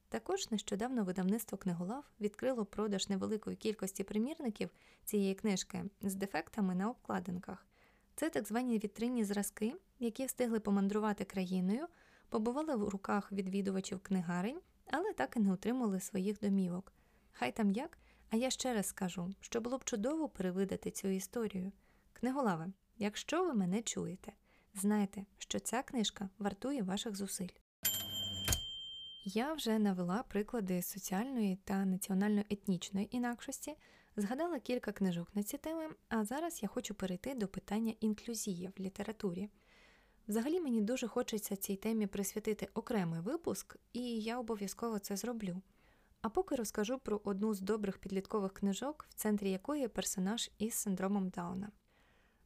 Також 0.09 0.50
нещодавно 0.50 1.05
видавництво 1.05 1.59
книголав 1.59 2.05
відкрило 2.21 2.65
продаж 2.65 3.09
невеликої 3.09 3.57
кількості 3.57 4.05
примірників 4.05 4.71
цієї 5.05 5.35
книжки 5.35 5.85
з 6.03 6.15
дефектами 6.15 6.75
на 6.75 6.91
обкладинках. 6.91 7.67
Це 8.15 8.31
так 8.31 8.49
звані 8.49 8.79
вітринні 8.79 9.25
зразки, 9.25 9.75
які 9.99 10.26
встигли 10.26 10.61
помандрувати 10.61 11.25
країною 11.25 11.87
побували 12.28 12.76
в 12.76 12.88
руках 12.88 13.33
відвідувачів 13.33 14.00
книгарень, 14.00 14.61
але 14.87 15.12
так 15.12 15.37
і 15.37 15.40
не 15.40 15.52
отримали 15.52 16.00
своїх 16.00 16.40
домівок. 16.40 16.92
Хай 17.33 17.52
там 17.52 17.71
як, 17.71 17.99
а 18.30 18.37
я 18.37 18.50
ще 18.50 18.75
раз 18.75 18.87
скажу, 18.87 19.35
що 19.40 19.61
було 19.61 19.78
б 19.78 19.85
чудово 19.85 20.28
перевидати 20.28 20.90
цю 20.90 21.09
історію. 21.09 21.73
Книголаве, 22.12 22.66
якщо 22.99 23.45
ви 23.45 23.54
мене 23.54 23.83
чуєте, 23.83 24.33
знайте, 24.75 25.25
що 25.38 25.61
ця 25.61 25.83
книжка 25.83 26.28
вартує 26.38 26.83
ваших 26.83 27.16
зусиль. 27.16 27.49
Я 29.25 29.52
вже 29.52 29.78
навела 29.78 30.23
приклади 30.28 30.83
соціальної 30.83 31.59
та 31.64 31.75
національно-етнічної 31.75 33.09
інакшості, 33.11 33.76
згадала 34.16 34.61
кілька 34.61 34.92
книжок 34.92 35.28
на 35.35 35.42
ці 35.42 35.59
теми, 35.59 35.88
а 36.09 36.25
зараз 36.25 36.62
я 36.62 36.68
хочу 36.68 36.95
перейти 36.95 37.35
до 37.35 37.49
питання 37.49 37.95
інклюзії 38.00 38.71
в 38.76 38.80
літературі. 38.80 39.49
Взагалі 40.28 40.61
мені 40.61 40.80
дуже 40.80 41.09
хочеться 41.09 41.56
цій 41.56 41.76
темі 41.76 42.06
присвятити 42.06 42.68
окремий 42.75 43.21
випуск, 43.21 43.76
і 43.92 44.21
я 44.21 44.38
обов'язково 44.38 44.99
це 44.99 45.16
зроблю. 45.16 45.62
А 46.23 46.28
поки 46.28 46.54
розкажу 46.54 46.99
про 46.99 47.21
одну 47.25 47.54
з 47.54 47.61
добрих 47.61 47.99
підліткових 47.99 48.52
книжок, 48.52 49.06
в 49.09 49.14
центрі 49.14 49.50
якої 49.50 49.88
персонаж 49.88 50.50
із 50.59 50.75
синдромом 50.75 51.28
Дауна. 51.28 51.71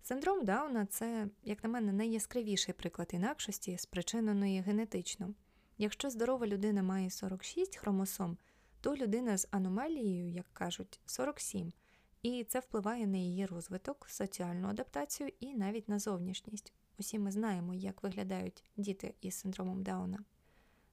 Синдром 0.03 0.45
Дауна 0.45 0.87
це, 0.87 1.29
як 1.45 1.65
на 1.65 1.71
мене, 1.71 1.93
найяскравіший 1.93 2.75
приклад 2.75 3.11
інакшості, 3.13 3.79
спричиненої 3.79 4.61
генетично. 4.61 5.35
Якщо 5.79 6.11
здорова 6.11 6.47
людина 6.47 6.83
має 6.83 7.11
46 7.11 7.77
хромосом, 7.77 8.39
то 8.81 8.97
людина 8.97 9.39
з 9.39 9.49
аномалією, 9.51 10.31
як 10.31 10.47
кажуть, 10.53 11.01
47, 11.07 11.73
і 12.23 12.45
це 12.45 12.61
впливає 12.61 13.07
на 13.07 13.19
її 13.19 13.47
розвиток, 13.47 14.07
соціальну 14.09 14.69
адаптацію 14.69 15.31
і 15.41 15.55
навіть 15.55 15.89
на 15.89 15.99
зовнішність. 15.99 16.73
Усі 17.01 17.19
ми 17.19 17.33
знаємо, 17.33 17.75
як 17.75 18.03
виглядають 18.03 18.65
діти 18.77 19.15
із 19.21 19.35
синдромом 19.35 19.83
Дауна. 19.83 20.19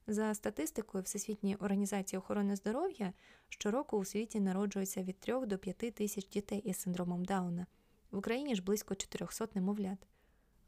За 0.07 0.33
статистикою 0.33 1.03
Всесвітньої 1.03 1.55
організації 1.55 2.17
охорони 2.17 2.55
здоров'я 2.55 3.13
щороку 3.49 3.97
у 3.97 4.05
світі 4.05 4.39
народжується 4.39 5.03
від 5.03 5.19
3 5.19 5.45
до 5.45 5.57
5 5.57 5.77
тисяч 5.77 6.29
дітей 6.29 6.59
із 6.59 6.77
синдромом 6.77 7.25
Дауна, 7.25 7.67
в 8.11 8.17
Україні 8.17 8.55
ж 8.55 8.63
близько 8.63 8.95
400 8.95 9.47
немовлят. 9.53 9.97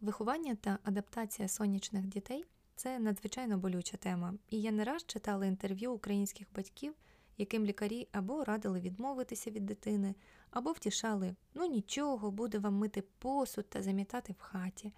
Виховання 0.02 0.56
та 0.56 0.80
адаптація 0.84 1.48
сонячних 1.48 2.06
дітей 2.08 2.46
це 2.76 3.00
надзвичайно 3.00 3.58
болюча 3.58 3.98
тема, 3.98 4.34
і 4.50 4.62
я 4.62 4.72
не 4.72 4.84
раз 4.84 5.06
читала 5.06 5.46
інтерв'ю 5.46 5.94
українських 5.94 6.48
батьків, 6.56 6.94
яким 7.38 7.66
лікарі 7.66 8.08
або 8.12 8.44
радили 8.44 8.80
відмовитися 8.80 9.52
від 9.52 9.66
дитини, 9.66 10.16
або 10.52 10.72
втішали 10.72 11.36
ну 11.54 11.66
нічого, 11.66 12.32
буде 12.32 12.60
вам 12.60 12.74
мити 12.74 13.04
посуд 13.20 13.70
та 13.70 13.84
замітати 13.84 14.34
в 14.40 14.42
хаті. 14.42 14.92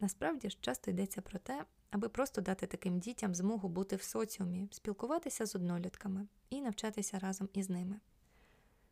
Насправді 0.00 0.50
ж 0.50 0.58
часто 0.60 0.90
йдеться 0.90 1.20
про 1.20 1.38
те, 1.38 1.64
аби 1.90 2.08
просто 2.08 2.40
дати 2.40 2.66
таким 2.66 2.98
дітям 2.98 3.34
змогу 3.34 3.68
бути 3.68 3.96
в 3.96 4.02
соціумі, 4.02 4.68
спілкуватися 4.70 5.46
з 5.46 5.54
однолітками 5.54 6.26
і 6.50 6.60
навчатися 6.60 7.18
разом 7.18 7.48
із 7.52 7.70
ними. 7.70 8.00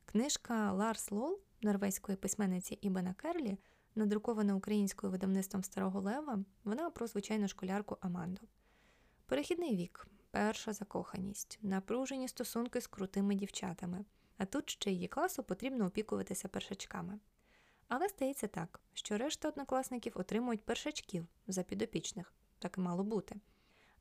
Книжка 0.05 0.73
Ларс 0.73 1.11
LOL 1.11 1.41
норвезької 1.63 2.19
письменниці 2.19 2.79
Ібен 2.81 3.15
Акерлі, 3.15 3.59
надрукована 3.95 4.55
українською 4.55 5.13
видавництвом 5.13 5.65
Старого 5.65 6.01
Лева, 6.01 6.45
вона 6.65 6.91
про 6.91 7.07
звичайну 7.07 7.49
школярку 7.49 7.97
Аманду. 8.01 8.41
Перехідний 9.27 9.77
вік, 9.77 10.07
перша 10.31 10.73
закоханість, 10.73 11.59
напружені 11.63 12.29
стосунки 12.29 12.81
з 12.81 12.87
крутими 12.87 13.35
дівчатами, 13.35 14.05
а 14.39 14.45
тут 14.45 14.71
ще 14.71 14.91
її 14.91 15.09
класу 15.09 15.43
потрібно 15.43 15.87
опікуватися 15.87 16.49
першачками. 16.49 17.19
Але 17.89 18.09
стається 18.09 18.47
так, 18.47 18.81
що 18.95 19.19
решта 19.19 19.49
однокласників 19.49 20.13
отримують 20.17 20.65
першачків 20.65 21.27
за 21.47 21.63
підопічних, 21.63 22.35
так 22.59 22.79
і 22.79 22.81
мало 22.81 23.05
бути. 23.05 23.37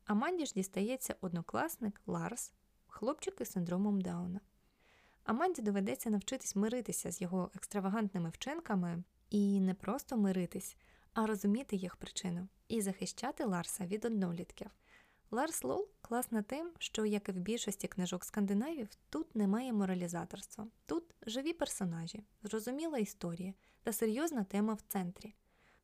Аманді 0.06 0.46
ж 0.46 0.54
дістається 0.54 1.16
однокласник 1.22 2.02
Ларс, 2.06 2.54
хлопчик 2.88 3.42
із 3.42 3.52
синдромом 3.52 4.02
Дауна. 4.02 4.40
Аманді 5.24 5.62
доведеться 5.62 6.10
навчитись 6.10 6.56
миритися 6.56 7.12
з 7.12 7.22
його 7.22 7.52
екстравагантними 7.56 8.30
вчинками 8.30 9.04
і 9.30 9.62
не 9.62 9.74
просто 9.74 10.18
миритись, 10.18 10.78
а 11.14 11.28
розуміти 11.28 11.76
їх 11.76 11.96
причину 11.96 12.48
і 12.68 12.82
захищати 12.82 13.46
Ларса 13.46 13.86
від 13.86 14.06
однолітків. 14.06 14.72
Ларс 15.32 15.64
LOL 15.64 15.90
класна 16.02 16.42
тим, 16.42 16.72
що, 16.80 17.06
як 17.06 17.30
і 17.30 17.32
в 17.32 17.36
більшості 17.36 17.88
книжок 17.88 18.26
скандинавів, 18.26 18.90
тут 19.10 19.36
немає 19.36 19.74
моралізаторства. 19.74 20.68
Тут 20.86 21.04
живі 21.22 21.54
персонажі, 21.54 22.24
зрозуміла 22.44 22.98
історія 22.98 23.54
та 23.88 23.94
серйозна 23.94 24.44
тема 24.44 24.74
в 24.74 24.82
центрі. 24.82 25.36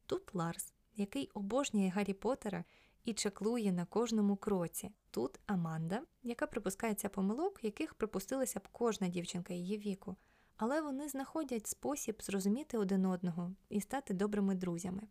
Тут 0.06 0.36
Ларс, 0.36 0.74
який 0.96 1.30
обожнює 1.34 1.90
Гаррі 1.90 2.14
Поттера 2.14 2.64
і 3.06 3.14
чеклує 3.14 3.72
на 3.72 3.86
кожному 3.86 4.36
кроці. 4.36 4.92
Тут 5.12 5.40
Аманда, 5.46 6.02
яка 6.24 6.48
припускається 6.48 7.10
помилок, 7.10 7.64
яких 7.64 7.94
припустилася 7.94 8.60
б 8.60 8.68
кожна 8.72 9.08
дівчинка 9.08 9.54
її 9.54 9.78
віку, 9.78 10.16
але 10.58 10.82
вони 10.82 11.10
знаходять 11.10 11.68
спосіб 11.68 12.22
зрозуміти 12.22 12.78
один 12.78 13.06
одного 13.06 13.52
і 13.70 13.82
стати 13.82 14.14
добрими 14.14 14.56
друзями. 14.56 15.02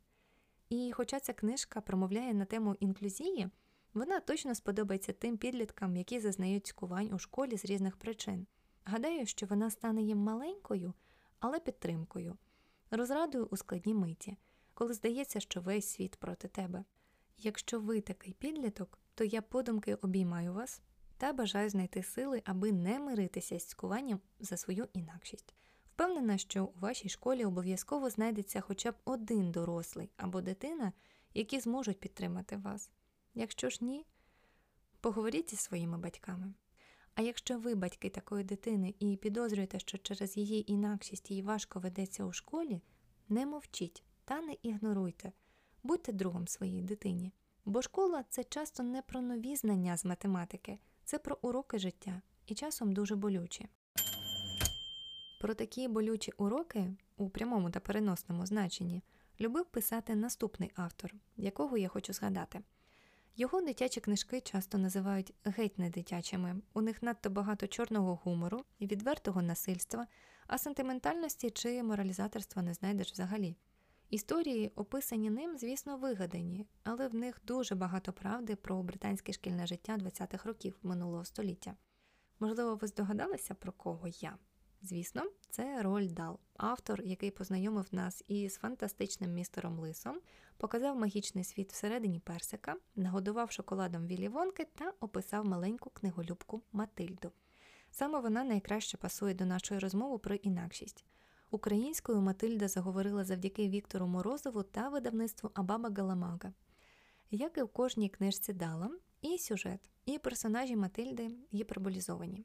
І 0.69 0.93
хоча 0.95 1.21
ця 1.21 1.33
книжка 1.33 1.81
промовляє 1.81 2.35
на 2.35 2.45
тему 2.45 2.77
інклюзії, 2.81 3.49
вона 3.95 4.21
точно 4.21 4.55
сподобається 4.55 5.13
тим 5.13 5.37
підліткам, 5.37 5.97
які 5.97 6.21
зазнають 6.21 6.67
цькувань 6.67 7.13
у 7.13 7.19
школі 7.19 7.59
з 7.59 7.65
різних 7.65 7.97
причин. 7.97 8.47
Гадаю, 8.85 9.27
що 9.27 9.47
вона 9.47 9.71
стане 9.71 10.03
їм 10.03 10.19
маленькою, 10.19 10.95
але 11.41 11.61
підтримкою, 11.61 12.37
розрадою 12.97 13.49
у 13.51 13.57
складній 13.57 13.95
миті, 13.95 14.37
коли 14.75 14.95
здається, 14.95 15.41
що 15.41 15.61
весь 15.61 15.89
світ 15.89 16.17
проти 16.17 16.49
тебе. 16.49 16.85
Якщо 17.39 17.81
ви 17.81 18.01
такий 18.01 18.33
підліток, 18.33 18.99
то 19.15 19.25
я 19.25 19.43
подумки 19.43 19.95
обіймаю 19.95 20.53
вас 20.53 20.83
та 21.17 21.33
бажаю 21.33 21.71
знайти 21.71 22.03
сили, 22.03 22.43
аби 22.45 22.73
не 22.73 22.99
миритися 22.99 23.59
з 23.59 23.67
цькуванням 23.67 24.21
за 24.41 24.57
свою 24.57 24.89
інакшість. 24.93 25.55
Впевнена, 25.85 26.39
що 26.39 26.65
у 26.65 26.73
вашій 26.81 27.09
школі 27.09 27.45
обов'язково 27.45 28.11
знайдеться 28.11 28.61
хоча 28.61 28.93
б 28.93 28.95
один 29.05 29.53
дорослий 29.53 30.11
або 30.17 30.41
дитина, 30.41 30.93
які 31.35 31.61
зможуть 31.61 32.01
підтримати 32.01 32.57
вас. 32.57 32.91
Якщо 33.35 33.71
ж 33.71 33.79
ні, 33.85 34.07
поговоріть 35.01 35.51
зі 35.51 35.57
своїми 35.57 35.99
батьками. 35.99 36.55
А 37.15 37.23
якщо 37.23 37.59
ви 37.59 37.75
батьки 37.75 38.11
такої 38.11 38.45
дитини 38.45 38.95
і 38.99 39.17
підозрюєте, 39.17 39.79
що 39.79 39.99
через 39.99 40.37
її 40.37 40.73
інакшість 40.73 41.31
їй 41.31 41.43
важко 41.43 41.81
ведеться 41.81 42.25
у 42.25 42.33
школі, 42.33 42.81
не 43.29 43.47
мовчіть 43.47 44.05
та 44.25 44.41
не 44.41 44.57
ігноруйте, 44.63 45.33
будьте 45.83 46.13
другом 46.13 46.49
своїй 46.49 46.83
дитині. 46.83 47.33
Бо 47.65 47.83
школа 47.83 48.25
це 48.29 48.45
часто 48.45 48.83
не 48.83 49.03
про 49.03 49.21
нові 49.21 49.57
знання 49.57 49.97
з 49.97 50.05
математики, 50.05 50.79
це 51.05 51.19
про 51.19 51.39
уроки 51.43 51.79
життя 51.79 52.23
і 52.47 52.55
часом 52.55 52.93
дуже 52.93 53.17
болючі. 53.17 53.69
Про 55.41 55.55
такі 55.55 55.89
болючі 55.89 56.33
уроки 56.37 56.91
у 57.17 57.31
прямому 57.31 57.71
та 57.71 57.81
переносному 57.81 58.47
значенні 58.47 59.03
любив 59.41 59.67
писати 59.67 60.15
наступний 60.15 60.73
автор, 60.75 61.15
якого 61.37 61.77
я 61.77 61.89
хочу 61.89 62.13
згадати. 62.13 62.61
Його 63.37 63.61
дитячі 63.61 64.01
книжки 64.01 64.41
часто 64.41 64.79
називають 64.79 65.35
геть 65.45 65.79
не 65.79 65.91
дитячими, 65.91 66.57
у 66.73 66.81
них 66.81 67.03
надто 67.03 67.31
багато 67.31 67.67
чорного 67.67 68.21
гумору 68.25 68.65
відвертого 68.81 69.43
насильства, 69.43 70.07
а 70.47 70.59
сентиментальності 70.59 71.51
чи 71.51 71.83
моралізаторства 71.83 72.63
не 72.63 72.75
знайдеш 72.75 73.13
взагалі. 73.13 73.57
Історії, 74.11 74.73
описані 74.75 75.31
ним, 75.31 75.59
звісно, 75.59 75.97
вигадані, 75.97 76.67
але 76.85 77.09
в 77.09 77.15
них 77.15 77.41
дуже 77.45 77.75
багато 77.75 78.13
правди 78.13 78.57
про 78.57 78.83
британське 78.83 79.33
шкільне 79.33 79.67
життя 79.67 79.97
20-х 79.97 80.49
років 80.49 80.79
минулого 80.83 81.25
століття. 81.25 81.77
Можливо, 82.41 82.75
ви 82.75 82.89
здогадалися, 82.89 83.55
про 83.55 83.73
кого 83.73 84.09
я? 84.09 84.37
Звісно, 84.85 85.23
це 85.51 85.83
Роль 85.83 86.09
Дал, 86.09 86.39
автор, 86.57 87.03
який 87.03 87.31
познайомив 87.31 87.87
нас 87.93 88.25
із 88.29 88.55
фантастичним 88.55 89.35
містером 89.35 89.79
Лисом, 89.79 90.21
показав 90.57 90.99
магічний 90.99 91.45
світ 91.45 91.73
всередині 91.73 92.21
персика, 92.21 92.77
нагодував 92.97 93.51
шоколадом 93.51 94.07
Вілі 94.07 94.29
Вонки 94.29 94.67
та 94.75 94.93
описав 95.01 95.45
маленьку 95.45 95.91
книголюбку 95.91 96.63
Матильду. 96.73 97.33
Саме 97.91 98.21
вона 98.21 98.45
найкраще 98.45 98.97
пасує 98.97 99.35
до 99.35 99.45
нашої 99.47 99.81
розмови 99.81 100.19
про 100.19 100.35
інакшість. 100.35 101.05
Українською 101.51 102.21
Матильда 102.21 102.69
заговорила 102.69 103.25
завдяки 103.25 103.69
Віктору 103.69 104.07
Морозову 104.07 104.63
та 104.63 104.89
видавництву 104.89 105.51
Абаба 105.55 105.91
Галамага. 105.97 106.53
Як 107.31 107.59
і 107.59 107.63
в 107.63 107.69
кожній 107.69 108.09
книжці 108.09 108.53
Дала, 108.53 108.91
і 109.21 109.39
сюжет, 109.39 109.91
і 110.07 110.19
персонажі 110.19 110.77
Матильди 110.77 111.31
гіперболізовані. 111.55 112.45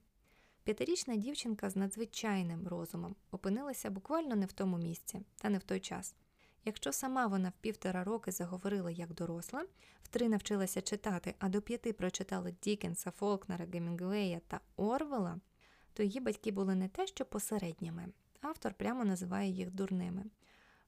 П'ятирічна 0.67 1.15
дівчинка 1.15 1.69
з 1.69 1.75
надзвичайним 1.75 2.67
розумом 2.67 3.15
опинилася 3.31 3.89
буквально 3.89 4.35
не 4.35 4.45
в 4.45 4.51
тому 4.51 4.77
місці 4.77 5.21
та 5.37 5.49
не 5.49 5.57
в 5.57 5.63
той 5.63 5.79
час. 5.79 6.15
Якщо 6.65 6.91
сама 6.91 7.27
вона 7.27 7.49
в 7.49 7.61
півтора 7.61 8.03
роки 8.03 8.31
заговорила 8.31 8.91
як 8.91 9.13
доросла, 9.13 9.65
в 10.03 10.07
три 10.07 10.29
навчилася 10.29 10.81
читати, 10.81 11.35
а 11.39 11.49
до 11.49 11.61
п'яти 11.61 11.93
прочитала 11.93 12.51
Дікенса, 12.63 13.11
Фолкнера, 13.11 13.65
Гемінгвея 13.73 14.41
та 14.47 14.59
Орвела, 14.75 15.39
то 15.93 16.03
її 16.03 16.19
батьки 16.19 16.51
були 16.51 16.75
не 16.75 16.87
те, 16.87 17.07
що 17.07 17.25
посередніми. 17.25 18.07
Автор 18.41 18.73
прямо 18.73 19.05
називає 19.05 19.49
їх 19.49 19.71
дурними. 19.71 20.23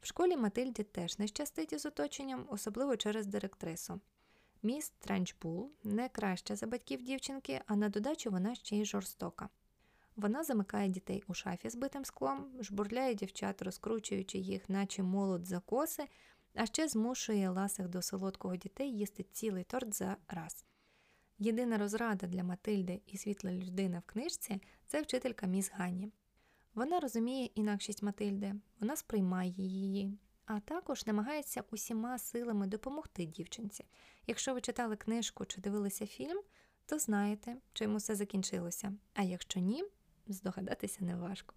В 0.01 0.07
школі 0.07 0.37
Матильді 0.37 0.83
теж 0.83 1.19
не 1.19 1.27
щастить 1.27 1.73
із 1.73 1.85
оточенням, 1.85 2.45
особливо 2.49 2.97
через 2.97 3.25
директрису. 3.25 3.99
Міс 4.63 4.89
Тренчбул 4.89 5.71
не 5.83 6.09
краща 6.09 6.55
за 6.55 6.67
батьків 6.67 7.01
дівчинки, 7.01 7.61
а 7.67 7.75
на 7.75 7.89
додачу 7.89 8.31
вона 8.31 8.55
ще 8.55 8.75
й 8.75 8.85
жорстока. 8.85 9.49
Вона 10.19 10.43
замикає 10.43 10.89
дітей 10.89 11.23
у 11.27 11.33
шафі 11.33 11.69
з 11.69 11.75
битим 11.75 12.05
склом, 12.05 12.45
жбурляє 12.59 13.15
дівчат, 13.15 13.61
розкручуючи 13.61 14.37
їх, 14.37 14.69
наче 14.69 15.03
молот 15.03 15.45
за 15.45 15.59
коси, 15.59 16.07
а 16.53 16.65
ще 16.65 16.87
змушує 16.87 17.49
ласих 17.49 17.87
до 17.87 18.01
солодкого 18.01 18.55
дітей 18.55 18.97
їсти 18.97 19.23
цілий 19.23 19.63
торт 19.63 19.93
за 19.93 20.17
раз. 20.27 20.65
Єдина 21.37 21.77
розрада 21.77 22.27
для 22.27 22.43
Матильди 22.43 23.01
і 23.07 23.17
світла 23.17 23.51
людина 23.51 23.99
в 23.99 24.11
книжці 24.11 24.61
це 24.85 25.01
вчителька 25.01 25.47
міс 25.47 25.71
Ганні. 25.73 26.11
Вона 26.75 26.99
розуміє 26.99 27.49
інакшість 27.55 28.03
Матильди, 28.03 28.55
вона 28.79 28.95
сприймає 28.95 29.49
її, 29.49 30.17
а 30.45 30.59
також 30.59 31.05
намагається 31.05 31.63
усіма 31.71 32.17
силами 32.17 32.67
допомогти 32.67 33.25
дівчинці. 33.25 33.85
Якщо 34.27 34.53
ви 34.53 34.61
читали 34.61 34.95
книжку 34.95 35.45
чи 35.45 35.61
дивилися 35.61 36.07
фільм, 36.07 36.41
то 36.85 36.99
знаєте, 36.99 37.55
чим 37.73 37.95
усе 37.95 38.15
закінчилося. 38.15 38.93
А 39.13 39.23
якщо 39.23 39.59
ні, 39.59 39.83
здогадатися 40.33 41.03
неважко. 41.03 41.55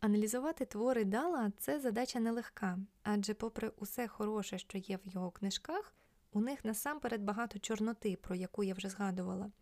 Аналізувати 0.00 0.64
твори 0.64 1.04
Дала 1.04 1.52
це 1.58 1.80
задача 1.80 2.20
нелегка, 2.20 2.78
адже, 3.02 3.34
попри 3.34 3.68
усе 3.68 4.08
хороше, 4.08 4.58
що 4.58 4.78
є 4.78 4.96
в 4.96 5.08
його 5.08 5.30
книжках, 5.30 5.94
у 6.32 6.40
них 6.40 6.64
насамперед 6.64 7.22
багато 7.22 7.58
чорноти, 7.58 8.16
про 8.16 8.34
яку 8.34 8.64
я 8.64 8.74
вже 8.74 8.88
згадувала. 8.88 9.52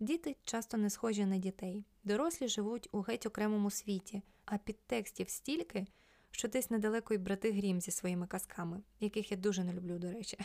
Діти 0.00 0.36
часто 0.44 0.76
не 0.76 0.90
схожі 0.90 1.26
на 1.26 1.36
дітей, 1.36 1.84
дорослі 2.04 2.48
живуть 2.48 2.88
у 2.92 3.00
геть 3.00 3.26
окремому 3.26 3.70
світі, 3.70 4.22
а 4.44 4.58
підтекстів 4.58 5.30
стільки, 5.30 5.86
що 6.30 6.48
десь 6.48 6.70
недалеко 6.70 7.14
й 7.14 7.18
брати 7.18 7.52
Грім 7.52 7.80
зі 7.80 7.90
своїми 7.90 8.26
казками, 8.26 8.82
яких 9.00 9.30
я 9.30 9.36
дуже 9.36 9.64
не 9.64 9.72
люблю, 9.72 9.98
до 9.98 10.12
речі. 10.12 10.38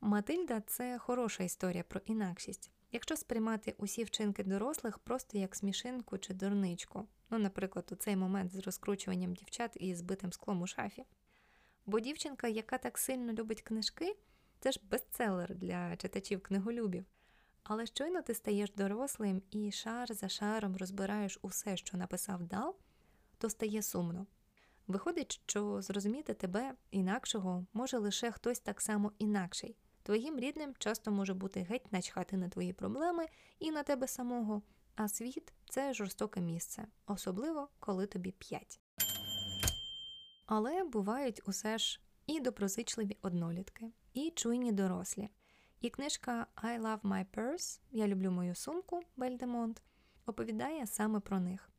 Матильда 0.00 0.60
це 0.60 0.98
хороша 0.98 1.44
історія 1.44 1.84
про 1.88 2.00
інакшість. 2.04 2.70
Якщо 2.92 3.16
сприймати 3.16 3.74
усі 3.78 4.04
вчинки 4.04 4.44
дорослих 4.44 4.98
просто 4.98 5.38
як 5.38 5.56
смішинку 5.56 6.18
чи 6.18 6.34
дурничку, 6.34 7.08
ну, 7.30 7.38
наприклад, 7.38 7.88
у 7.92 7.94
цей 7.94 8.16
момент 8.16 8.52
з 8.52 8.58
розкручуванням 8.58 9.34
дівчат 9.34 9.76
і 9.80 9.94
збитим 9.94 10.32
склом 10.32 10.62
у 10.62 10.66
шафі. 10.66 11.04
Бо 11.86 12.00
дівчинка, 12.00 12.48
яка 12.48 12.78
так 12.78 12.98
сильно 12.98 13.32
любить 13.32 13.62
книжки, 13.62 14.16
це 14.60 14.72
ж 14.72 14.80
бестселер 14.90 15.54
для 15.54 15.96
читачів 15.96 16.42
книголюбів. 16.42 17.04
Але 17.62 17.86
щойно 17.86 18.22
ти 18.22 18.34
стаєш 18.34 18.72
дорослим 18.72 19.42
і 19.50 19.72
шар 19.72 20.14
за 20.14 20.28
шаром 20.28 20.76
розбираєш 20.76 21.38
усе, 21.42 21.76
що 21.76 21.96
написав 21.96 22.42
Дал, 22.42 22.76
то 23.38 23.50
стає 23.50 23.82
сумно. 23.82 24.26
Виходить, 24.86 25.40
що 25.46 25.82
зрозуміти 25.82 26.34
тебе 26.34 26.74
інакшого 26.90 27.66
може 27.72 27.98
лише 27.98 28.30
хтось 28.30 28.60
так 28.60 28.80
само 28.80 29.12
інакший. 29.18 29.76
Твоїм 30.02 30.38
рідним 30.38 30.74
часто 30.78 31.10
може 31.10 31.34
бути 31.34 31.60
геть 31.60 31.92
начхати 31.92 32.36
на 32.36 32.48
твої 32.48 32.72
проблеми 32.72 33.26
і 33.58 33.70
на 33.70 33.82
тебе 33.82 34.08
самого, 34.08 34.62
а 34.94 35.08
світ 35.08 35.52
це 35.70 35.94
жорстоке 35.94 36.40
місце, 36.40 36.86
особливо 37.06 37.68
коли 37.80 38.06
тобі 38.06 38.32
п'ять. 38.32 38.80
Але 40.46 40.84
бувають 40.84 41.40
усе 41.44 41.78
ж 41.78 42.00
і 42.26 42.40
доброзичливі 42.40 43.16
однолітки, 43.22 43.92
і 44.14 44.30
чуйні 44.30 44.72
дорослі. 44.72 45.28
І 45.80 45.90
книжка 45.90 46.46
I 46.56 46.80
Love 46.80 47.00
My 47.00 47.26
Purse 47.34 47.80
Я 47.90 48.08
люблю 48.08 48.30
мою 48.30 48.54
сумку 48.54 49.00
Бельдемонт 49.16 49.82
оповідає 50.26 50.86
саме 50.86 51.20
про 51.20 51.40
них. 51.40 51.70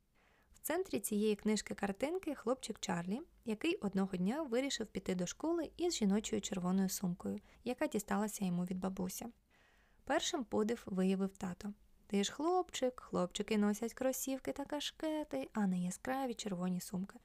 В 0.53 0.59
центрі 0.59 0.99
цієї 0.99 1.35
книжки 1.35 1.73
картинки 1.73 2.35
хлопчик 2.35 2.79
Чарлі, 2.79 3.21
який 3.45 3.75
одного 3.75 4.17
дня 4.17 4.43
вирішив 4.43 4.87
піти 4.87 5.15
до 5.15 5.25
школи 5.25 5.71
із 5.77 5.95
жіночою 5.95 6.41
червоною 6.41 6.89
сумкою, 6.89 7.39
яка 7.63 7.87
дісталася 7.87 8.45
йому 8.45 8.65
від 8.65 8.79
бабуся. 8.79 9.29
Першим 10.03 10.43
подив 10.43 10.83
виявив 10.85 11.37
тато. 11.37 11.73
Ти 12.07 12.23
ж 12.23 12.31
хлопчик, 12.31 12.99
хлопчики 12.99 13.57
носять 13.57 13.93
кросівки 13.93 14.51
та 14.51 14.65
кашкети, 14.65 15.49
а 15.53 15.67
не 15.67 15.79
яскраві 15.79 16.33
червоні 16.33 16.81
сумки. 16.81 17.19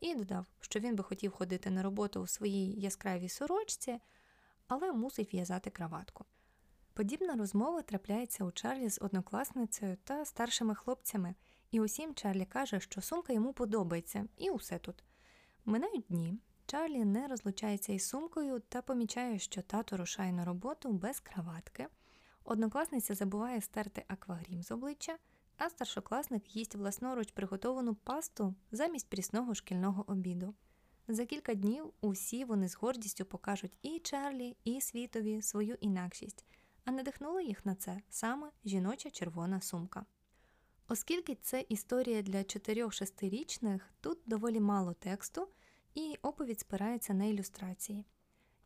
І 0.00 0.14
додав, 0.14 0.46
що 0.60 0.80
він 0.80 0.96
би 0.96 1.04
хотів 1.04 1.32
ходити 1.32 1.70
на 1.70 1.82
роботу 1.82 2.20
у 2.20 2.26
своїй 2.26 2.80
яскравій 2.80 3.28
сорочці, 3.28 4.00
але 4.68 4.92
мусить 4.92 5.34
в'язати 5.34 5.70
краватку. 5.70 6.24
Подібна 6.92 7.34
розмова 7.34 7.82
трапляється 7.82 8.44
у 8.44 8.52
Чарлі 8.52 8.90
з 8.90 8.98
однокласницею 9.02 9.96
та 10.04 10.24
старшими 10.24 10.74
хлопцями, 10.74 11.34
і 11.70 11.80
усім 11.80 12.14
Чарлі 12.14 12.44
каже, 12.44 12.80
що 12.80 13.00
сумка 13.00 13.32
йому 13.32 13.52
подобається, 13.52 14.26
і 14.36 14.50
усе 14.50 14.78
тут. 14.78 15.04
Минають 15.64 16.04
дні, 16.08 16.38
Чарлі 16.66 17.04
не 17.04 17.28
розлучається 17.28 17.92
із 17.92 18.08
сумкою 18.08 18.60
та 18.60 18.82
помічає, 18.82 19.38
що 19.38 19.62
тато 19.62 19.96
рушає 19.96 20.32
на 20.32 20.44
роботу 20.44 20.92
без 20.92 21.20
краватки. 21.20 21.86
Однокласниця 22.44 23.14
забуває 23.14 23.60
стерти 23.60 24.04
аквагрім 24.08 24.62
з 24.62 24.70
обличчя, 24.70 25.18
а 25.56 25.70
старшокласник 25.70 26.56
їсть 26.56 26.74
власноруч 26.74 27.30
приготовану 27.30 27.94
пасту 27.94 28.54
замість 28.72 29.08
прісного 29.08 29.54
шкільного 29.54 30.04
обіду. 30.06 30.54
За 31.08 31.26
кілька 31.26 31.54
днів 31.54 31.92
усі 32.00 32.44
вони 32.44 32.68
з 32.68 32.74
гордістю 32.74 33.24
покажуть 33.24 33.78
і 33.82 33.98
Чарлі, 33.98 34.56
і 34.64 34.80
світові 34.80 35.42
свою 35.42 35.74
інакшість, 35.80 36.44
а 36.84 36.90
надихнула 36.90 37.40
їх 37.40 37.66
на 37.66 37.74
це 37.74 38.00
саме 38.10 38.50
жіноча 38.64 39.10
червона 39.10 39.60
сумка. 39.60 40.04
Оскільки 40.88 41.34
це 41.34 41.64
історія 41.68 42.22
для 42.22 42.38
4-6-річних, 42.38 43.80
тут 44.00 44.18
доволі 44.26 44.60
мало 44.60 44.94
тексту, 44.94 45.48
і 45.94 46.16
оповідь 46.22 46.60
спирається 46.60 47.14
на 47.14 47.24
ілюстрації. 47.24 48.04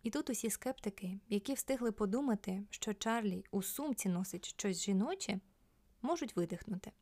І 0.02 0.10
тут 0.10 0.30
усі 0.30 0.50
скептики, 0.50 1.20
які 1.28 1.54
встигли 1.54 1.92
подумати, 1.92 2.64
що 2.70 2.94
Чарлі 2.94 3.44
у 3.50 3.62
сумці 3.62 4.08
носить 4.08 4.46
щось 4.46 4.82
жіноче, 4.82 5.40
можуть 6.02 6.36
видихнути. 6.36 6.92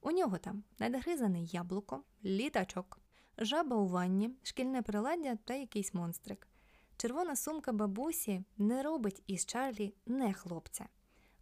У 0.00 0.10
нього 0.10 0.38
там 0.38 0.64
надгризане 0.78 1.42
яблуко, 1.42 2.02
літачок, 2.24 3.00
жаба 3.38 3.76
у 3.76 3.86
ванні, 3.86 4.30
шкільне 4.42 4.82
приладдя 4.82 5.36
та 5.44 5.54
якийсь 5.54 5.94
монстрик. 5.94 6.48
Червона 6.96 7.36
сумка 7.36 7.72
бабусі 7.72 8.44
не 8.58 8.82
робить 8.82 9.22
із 9.26 9.46
Чарлі 9.46 9.94
не 10.06 10.32
хлопця. 10.32 10.88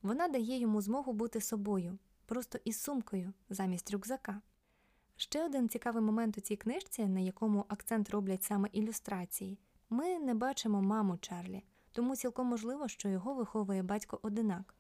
Вона 0.03 0.29
дає 0.29 0.59
йому 0.59 0.81
змогу 0.81 1.13
бути 1.13 1.41
собою, 1.41 1.99
просто 2.33 2.59
із 2.65 2.81
сумкою 2.81 3.33
замість 3.51 3.91
рюкзака. 3.91 4.41
Ще 5.17 5.45
один 5.45 5.69
цікавий 5.69 6.03
момент 6.03 6.39
у 6.39 6.41
цій 6.41 6.57
книжці, 6.57 7.07
на 7.07 7.21
якому 7.21 7.65
акцент 7.69 8.11
роблять 8.11 8.43
саме 8.43 8.69
ілюстрації. 8.73 9.59
Ми 9.91 10.19
не 10.19 10.35
бачимо 10.35 10.83
маму 10.83 11.17
Чарлі, 11.17 11.63
тому 11.91 12.17
цілком 12.17 12.47
можливо, 12.47 12.89
що 12.89 13.09
його 13.09 13.35
виховує 13.35 13.83
батько 13.83 14.19
одинак. 14.23 14.75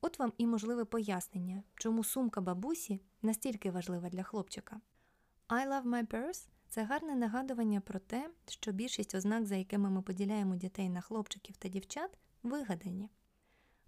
От 0.00 0.18
вам 0.18 0.32
і 0.38 0.46
можливе 0.46 0.84
пояснення, 0.84 1.62
чому 1.74 2.04
сумка 2.04 2.40
бабусі 2.40 3.00
настільки 3.22 3.70
важлива 3.70 4.08
для 4.08 4.22
хлопчика. 4.22 4.80
I 5.48 5.68
love 5.68 5.84
my 5.84 6.06
purse 6.06 6.48
це 6.68 6.84
гарне 6.84 7.14
нагадування 7.14 7.80
про 7.80 7.98
те, 7.98 8.30
що 8.48 8.72
більшість 8.72 9.14
ознак, 9.14 9.46
за 9.46 9.56
якими 9.56 9.90
ми 9.90 10.02
поділяємо 10.02 10.56
дітей 10.56 10.88
на 10.88 11.00
хлопчиків 11.00 11.56
та 11.56 11.68
дівчат, 11.68 12.18
вигадані. 12.42 13.10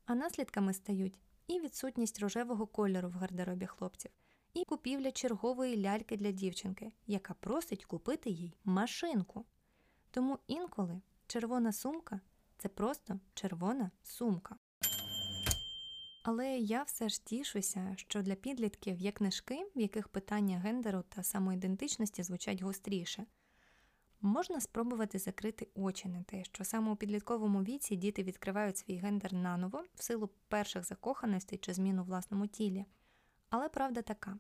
А 0.07 0.15
наслідками 0.15 0.73
стають 0.73 1.19
і 1.47 1.61
відсутність 1.61 2.21
рожевого 2.21 2.67
кольору 2.67 3.09
в 3.09 3.13
гардеробі 3.13 3.67
хлопців, 3.67 4.11
і 4.55 4.65
купівля 4.65 5.13
чергової 5.13 5.83
ляльки 5.83 6.17
для 6.17 6.31
дівчинки, 6.31 6.93
яка 7.07 7.35
просить 7.35 7.85
купити 7.85 8.31
їй 8.31 8.55
машинку. 8.65 9.45
Тому 10.11 10.39
інколи 10.47 11.01
червона 11.27 11.73
сумка 11.73 12.21
це 12.59 12.69
просто 12.69 13.21
червона 13.35 13.91
сумка. 14.03 14.57
Але 16.23 16.59
я 16.59 16.83
все 16.83 17.09
ж 17.09 17.25
тішуся, 17.25 17.95
що 17.97 18.23
для 18.23 18.35
підлітків 18.35 18.99
є 18.99 19.13
книжки, 19.13 19.71
в 19.77 19.81
яких 19.81 20.09
питання 20.09 20.59
гендеру 20.59 21.03
та 21.09 21.23
самоідентичності 21.23 22.23
звучать 22.23 22.63
гостріше. 22.63 23.27
Можна 24.27 24.61
спробувати 24.61 25.19
закрити 25.19 25.69
очі 25.75 26.09
на 26.09 26.23
те, 26.23 26.45
що 26.45 26.65
саме 26.65 26.91
у 26.91 26.97
підлітковому 26.97 27.63
віці 27.63 27.97
діти 27.97 28.23
відкривають 28.23 28.79
свій 28.79 28.97
гендер 28.97 29.33
наново 29.33 29.85
в 29.95 30.03
силу 30.03 30.31
перших 30.49 30.85
закоханостей 30.85 31.59
чи 31.59 31.75
змін 31.75 31.99
у 31.99 32.05
власному 32.05 32.47
тілі. 32.47 32.85
Але 33.51 33.69
правда 33.69 34.03
така, 34.03 34.39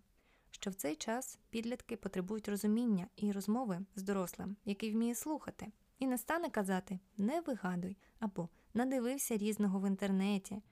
що 0.50 0.70
в 0.70 0.74
цей 0.74 0.96
час 0.96 1.38
підлітки 1.50 1.96
потребують 1.96 2.48
розуміння 2.48 3.08
і 3.16 3.32
розмови 3.32 3.80
з 3.96 4.02
дорослим, 4.02 4.56
який 4.64 4.92
вміє 4.92 5.14
слухати, 5.14 5.72
і 5.98 6.06
не 6.06 6.18
стане 6.18 6.50
казати 6.50 6.98
не 7.16 7.40
вигадуй 7.40 7.96
або 8.18 8.48
надивився 8.74 9.36
різного 9.36 9.80
в 9.80 9.88
інтернеті 9.88 10.62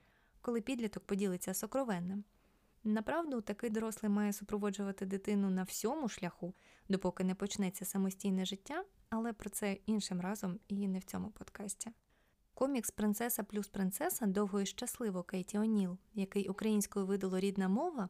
коли 0.41 0.61
підліток 0.61 1.05
поділиться 1.05 1.53
сокровенним. 1.53 2.23
Направду, 2.83 3.41
такий 3.41 3.69
дорослий 3.69 4.09
має 4.09 4.33
супроводжувати 4.33 5.05
дитину 5.05 5.49
на 5.49 5.63
всьому 5.63 6.09
шляху, 6.09 6.53
допоки 6.89 7.23
не 7.23 7.35
почнеться 7.35 7.85
самостійне 7.85 8.45
життя, 8.45 8.83
але 9.15 9.33
про 9.33 9.49
це 9.49 9.77
іншим 9.85 10.21
разом 10.21 10.59
і 10.67 10.87
не 10.87 10.99
в 10.99 11.03
цьому 11.03 11.29
подкасті. 11.29 11.91
Комікс 12.53 12.91
Принцеса 12.91 13.43
плюс 13.43 13.67
принцеса 13.67 14.25
довго 14.25 14.61
і 14.61 14.65
щасливо 14.65 15.23
Кейті 15.23 15.57
Оніл, 15.57 15.97
який 16.13 16.47
українською 16.47 17.05
видало 17.05 17.39
рідна 17.39 17.67
мова, 17.67 18.09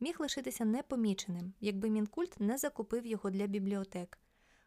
міг 0.00 0.16
лишитися 0.18 0.64
непоміченим, 0.64 1.52
якби 1.60 1.90
Мінкульт 1.90 2.40
не 2.40 2.58
закупив 2.58 3.06
його 3.06 3.30
для 3.30 3.46
бібліотек. 3.46 4.18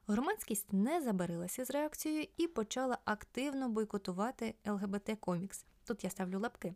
Громадськість 0.08 0.74
не 0.74 1.02
забарилася 1.02 1.66
з 1.66 1.72
реакцією 1.72 2.28
і 2.38 2.48
почала 2.48 2.98
активно 3.06 3.70
бойкотувати 3.70 4.56
ЛГБТ 4.68 5.18
комікс. 5.20 5.66
Тут 5.86 6.04
я 6.04 6.10
ставлю 6.10 6.40
лапки 6.40 6.76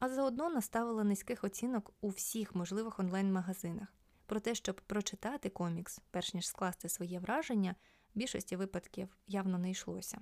а 0.00 0.08
заодно 0.08 0.50
наставила 0.50 1.04
низьких 1.04 1.44
оцінок 1.44 1.92
у 2.00 2.08
всіх 2.08 2.54
можливих 2.54 3.00
онлайн-магазинах. 3.00 3.88
Про 4.26 4.40
те, 4.40 4.54
щоб 4.54 4.80
прочитати 4.80 5.48
комікс, 5.48 6.00
перш 6.10 6.34
ніж 6.34 6.48
скласти 6.48 6.88
своє 6.88 7.18
враження, 7.18 7.74
більшості 8.14 8.56
випадків 8.56 9.16
явно 9.26 9.58
не 9.58 9.70
йшлося. 9.70 10.18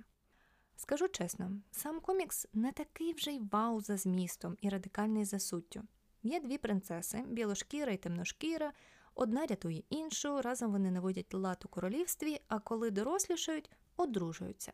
Скажу 0.75 1.07
чесно, 1.07 1.51
сам 1.71 1.99
комікс 1.99 2.47
не 2.53 2.71
такий 2.71 3.13
вже 3.13 3.31
й 3.31 3.41
вау 3.51 3.81
за 3.81 3.97
змістом 3.97 4.57
і 4.61 4.69
радикальний 4.69 5.25
за 5.25 5.39
суттю. 5.39 5.83
Є 6.23 6.39
дві 6.39 6.57
принцеси 6.57 7.23
білошкіра 7.27 7.91
і 7.91 7.97
темношкіра, 7.97 8.73
одна 9.15 9.45
рятує 9.45 9.83
іншу, 9.89 10.41
разом 10.41 10.71
вони 10.71 10.91
наводять 10.91 11.33
лад 11.33 11.61
у 11.65 11.67
королівстві, 11.67 12.39
а 12.47 12.59
коли 12.59 12.91
дорослішають, 12.91 13.71
одружуються. 13.97 14.73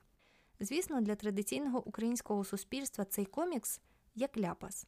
Звісно, 0.60 1.02
для 1.02 1.16
традиційного 1.16 1.88
українського 1.88 2.44
суспільства 2.44 3.06
цей 3.06 3.26
комікс 3.26 3.82
як 4.16 4.38
ляпас. 4.38 4.88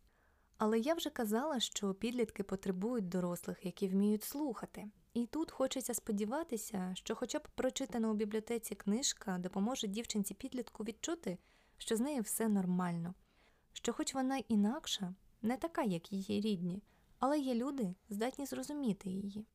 Але 0.58 0.80
я 0.80 0.94
вже 0.94 1.10
казала, 1.10 1.60
що 1.60 1.94
підлітки 1.94 2.44
потребують 2.44 3.10
дорослих, 3.10 3.66
які 3.66 3.88
вміють 3.88 4.24
слухати. 4.24 4.88
І 5.18 5.26
тут 5.26 5.52
хочеться 5.52 5.94
сподіватися, 5.94 6.92
що, 6.94 7.16
хоча 7.16 7.40
б 7.40 7.48
прочитана 7.56 8.10
у 8.12 8.14
бібліотеці 8.14 8.76
книжка 8.76 9.38
допоможе 9.38 9.88
дівчинці 9.88 10.34
підлітку 10.34 10.84
відчути, 10.84 11.38
що 11.78 11.96
з 11.96 12.00
нею 12.00 12.22
все 12.22 12.48
нормально, 12.48 13.14
що, 13.74 13.94
хоч 13.94 14.14
вона 14.14 14.38
інакша, 14.38 15.16
не 15.42 15.58
така, 15.58 15.84
як 15.84 16.12
її 16.12 16.42
рідні, 16.42 16.84
але 17.20 17.40
є 17.40 17.56
люди, 17.56 17.96
здатні 18.10 18.46
зрозуміти 18.46 19.10
її. 19.10 19.46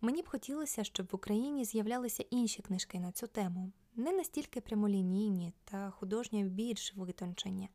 Мені 0.00 0.22
б 0.22 0.28
хотілося, 0.28 0.84
щоб 0.84 1.06
в 1.12 1.14
Україні 1.14 1.64
з'являлися 1.64 2.24
інші 2.30 2.62
книжки 2.62 3.00
на 3.00 3.12
цю 3.12 3.26
тему, 3.26 3.72
не 3.94 4.12
настільки 4.12 4.60
прямолінійні 4.60 5.52
та 5.64 5.90
художньо 5.90 6.42
більш 6.42 6.94
витончені. 6.96 7.68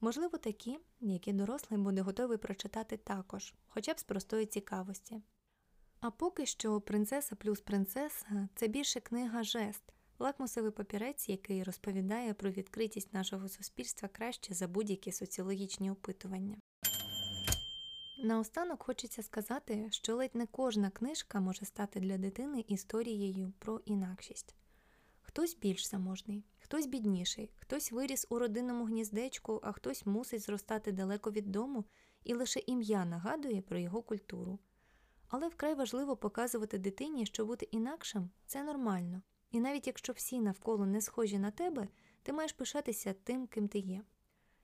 Можливо, 0.00 0.38
такі, 0.38 0.78
які 1.00 1.32
дорослий 1.32 1.80
буде 1.80 2.00
готовий 2.00 2.38
прочитати 2.38 2.96
також, 2.96 3.54
хоча 3.68 3.94
б 3.94 3.98
з 3.98 4.02
простої 4.02 4.46
цікавості. 4.46 5.22
А 6.06 6.10
поки 6.10 6.46
що 6.46 6.80
принцеса 6.80 7.36
плюс 7.36 7.60
принцеса 7.60 8.48
це 8.54 8.68
більше 8.68 9.00
книга 9.00 9.42
жест, 9.42 9.82
лакмусовий 10.18 10.70
папірець, 10.70 11.28
який 11.28 11.62
розповідає 11.62 12.34
про 12.34 12.50
відкритість 12.50 13.14
нашого 13.14 13.48
суспільства 13.48 14.08
краще 14.08 14.54
за 14.54 14.68
будь-які 14.68 15.12
соціологічні 15.12 15.90
опитування. 15.90 16.56
Наостанок 18.18 18.82
хочеться 18.82 19.22
сказати, 19.22 19.88
що 19.90 20.16
ледь 20.16 20.34
не 20.34 20.46
кожна 20.46 20.90
книжка 20.90 21.40
може 21.40 21.64
стати 21.64 22.00
для 22.00 22.18
дитини 22.18 22.64
історією 22.68 23.52
про 23.58 23.80
інакшість. 23.84 24.54
Хтось 25.20 25.56
більш 25.56 25.88
заможний, 25.88 26.44
хтось 26.58 26.86
бідніший, 26.86 27.50
хтось 27.56 27.92
виріс 27.92 28.26
у 28.30 28.38
родинному 28.38 28.84
гніздечку, 28.84 29.60
а 29.62 29.72
хтось 29.72 30.06
мусить 30.06 30.42
зростати 30.42 30.92
далеко 30.92 31.30
від 31.30 31.52
дому, 31.52 31.84
і 32.24 32.34
лише 32.34 32.60
ім'я 32.66 33.04
нагадує 33.04 33.62
про 33.62 33.78
його 33.78 34.02
культуру. 34.02 34.58
Але 35.28 35.48
вкрай 35.48 35.74
важливо 35.74 36.16
показувати 36.16 36.78
дитині, 36.78 37.26
що 37.26 37.46
бути 37.46 37.68
інакшим 37.70 38.30
це 38.46 38.62
нормально, 38.62 39.22
і 39.50 39.60
навіть 39.60 39.86
якщо 39.86 40.12
всі 40.12 40.40
навколо 40.40 40.86
не 40.86 41.00
схожі 41.00 41.38
на 41.38 41.50
тебе, 41.50 41.88
ти 42.22 42.32
маєш 42.32 42.52
пишатися 42.52 43.14
тим, 43.24 43.46
ким 43.46 43.68
ти 43.68 43.78
є. 43.78 44.02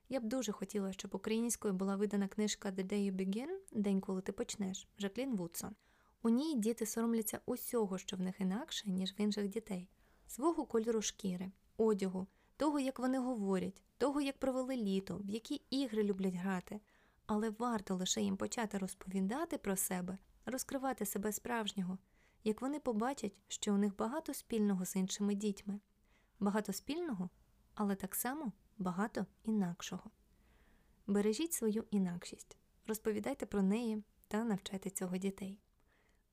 Я 0.08 0.20
б 0.20 0.24
дуже 0.24 0.52
хотіла, 0.52 0.92
щоб 0.92 1.14
українською 1.14 1.74
була 1.74 1.96
видана 1.96 2.28
книжка 2.28 2.68
The 2.68 2.84
Day 2.84 3.12
You 3.12 3.16
Begin 3.16 3.48
День, 3.72 4.00
коли 4.00 4.20
ти 4.20 4.32
почнеш 4.32 4.88
Жаклін 4.98 5.36
Вудсон. 5.36 5.74
У 6.22 6.28
ній 6.28 6.54
діти 6.54 6.86
соромляться 6.86 7.40
усього, 7.46 7.98
що 7.98 8.16
в 8.16 8.20
них 8.20 8.40
інакше, 8.40 8.90
ніж 8.90 9.12
в 9.12 9.20
інших 9.20 9.48
дітей 9.48 9.88
свого 10.26 10.66
кольору 10.66 11.02
шкіри, 11.02 11.52
одягу, 11.76 12.26
того, 12.56 12.80
як 12.80 12.98
вони 12.98 13.18
говорять, 13.18 13.82
того, 13.98 14.20
як 14.20 14.38
провели 14.38 14.76
літо, 14.76 15.20
в 15.24 15.30
які 15.30 15.62
ігри 15.70 16.02
люблять 16.02 16.34
грати. 16.34 16.80
Але 17.26 17.50
варто 17.50 17.94
лише 17.94 18.22
їм 18.22 18.36
почати 18.36 18.78
розповідати 18.78 19.58
про 19.58 19.76
себе, 19.76 20.18
розкривати 20.46 21.06
себе 21.06 21.32
справжнього, 21.32 21.98
як 22.44 22.62
вони 22.62 22.80
побачать, 22.80 23.36
що 23.48 23.74
у 23.74 23.76
них 23.76 23.96
багато 23.96 24.34
спільного 24.34 24.84
з 24.84 24.96
іншими 24.96 25.34
дітьми, 25.34 25.80
багато 26.40 26.72
спільного, 26.72 27.30
але 27.74 27.94
так 27.94 28.14
само 28.14 28.52
багато 28.78 29.26
інакшого. 29.44 30.10
Бережіть 31.06 31.52
свою 31.52 31.84
інакшість, 31.90 32.56
розповідайте 32.86 33.46
про 33.46 33.62
неї 33.62 34.02
та 34.28 34.44
навчайте 34.44 34.90
цього 34.90 35.16
дітей. 35.16 35.58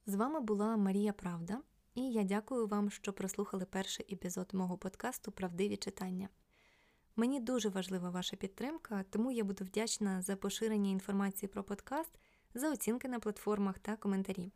З 0.05 0.15
вами 0.15 0.39
була 0.39 0.77
Марія 0.77 1.13
Правда 1.13 1.61
і 1.95 2.11
я 2.11 2.23
дякую 2.23 2.67
вам, 2.67 2.91
що 2.91 3.13
прослухали 3.13 3.65
перший 3.65 4.13
епізод 4.13 4.49
мого 4.53 4.77
подкасту 4.77 5.31
Правдиві 5.31 5.77
читання. 5.77 6.29
Мені 7.15 7.39
дуже 7.39 7.69
важлива 7.69 8.09
ваша 8.09 8.35
підтримка, 8.35 9.05
тому 9.09 9.31
я 9.31 9.43
буду 9.43 9.65
вдячна 9.65 10.21
за 10.21 10.35
поширення 10.35 10.91
інформації 10.91 11.49
про 11.49 11.63
подкаст, 11.63 12.19
за 12.53 12.71
оцінки 12.71 13.07
на 13.07 13.19
платформах 13.19 13.79
та 13.79 13.95
коментарі. 13.95 14.51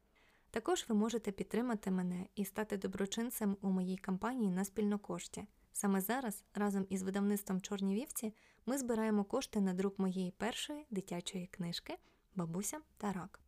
Також 0.52 0.86
ви 0.90 0.96
можете 0.96 1.32
підтримати 1.32 1.92
мене 1.92 2.28
і 2.36 2.46
стати 2.46 2.78
доброчинцем 2.78 3.58
у 3.62 3.70
моїй 3.70 3.98
кампанії 3.98 4.52
на 4.52 4.66
спільнокошті. 4.66 5.48
Саме 5.72 6.02
зараз, 6.02 6.44
разом 6.54 6.86
із 6.90 7.04
видавництвом 7.04 7.62
Чорні 7.62 7.96
вівці, 7.96 8.34
ми 8.66 8.78
збираємо 8.78 9.24
кошти 9.24 9.62
на 9.62 9.74
друк 9.74 10.00
моєї 10.00 10.32
першої 10.32 10.86
дитячої 10.92 11.48
книжки 11.48 11.98
Бабуся 12.36 12.80
та 12.98 13.14
рак. 13.14 13.40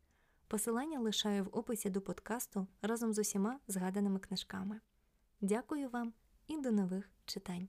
Посилання 0.48 1.00
лишаю 1.00 1.44
в 1.44 1.50
описі 1.58 1.90
до 1.90 2.02
подкасту 2.02 2.68
разом 2.82 3.14
з 3.14 3.20
усіма 3.20 3.60
згаданими 3.68 4.20
книжками. 4.20 4.80
Дякую 5.42 5.90
вам 5.90 6.14
і 6.48 6.58
до 6.58 6.72
нових 6.72 7.10
читань! 7.26 7.68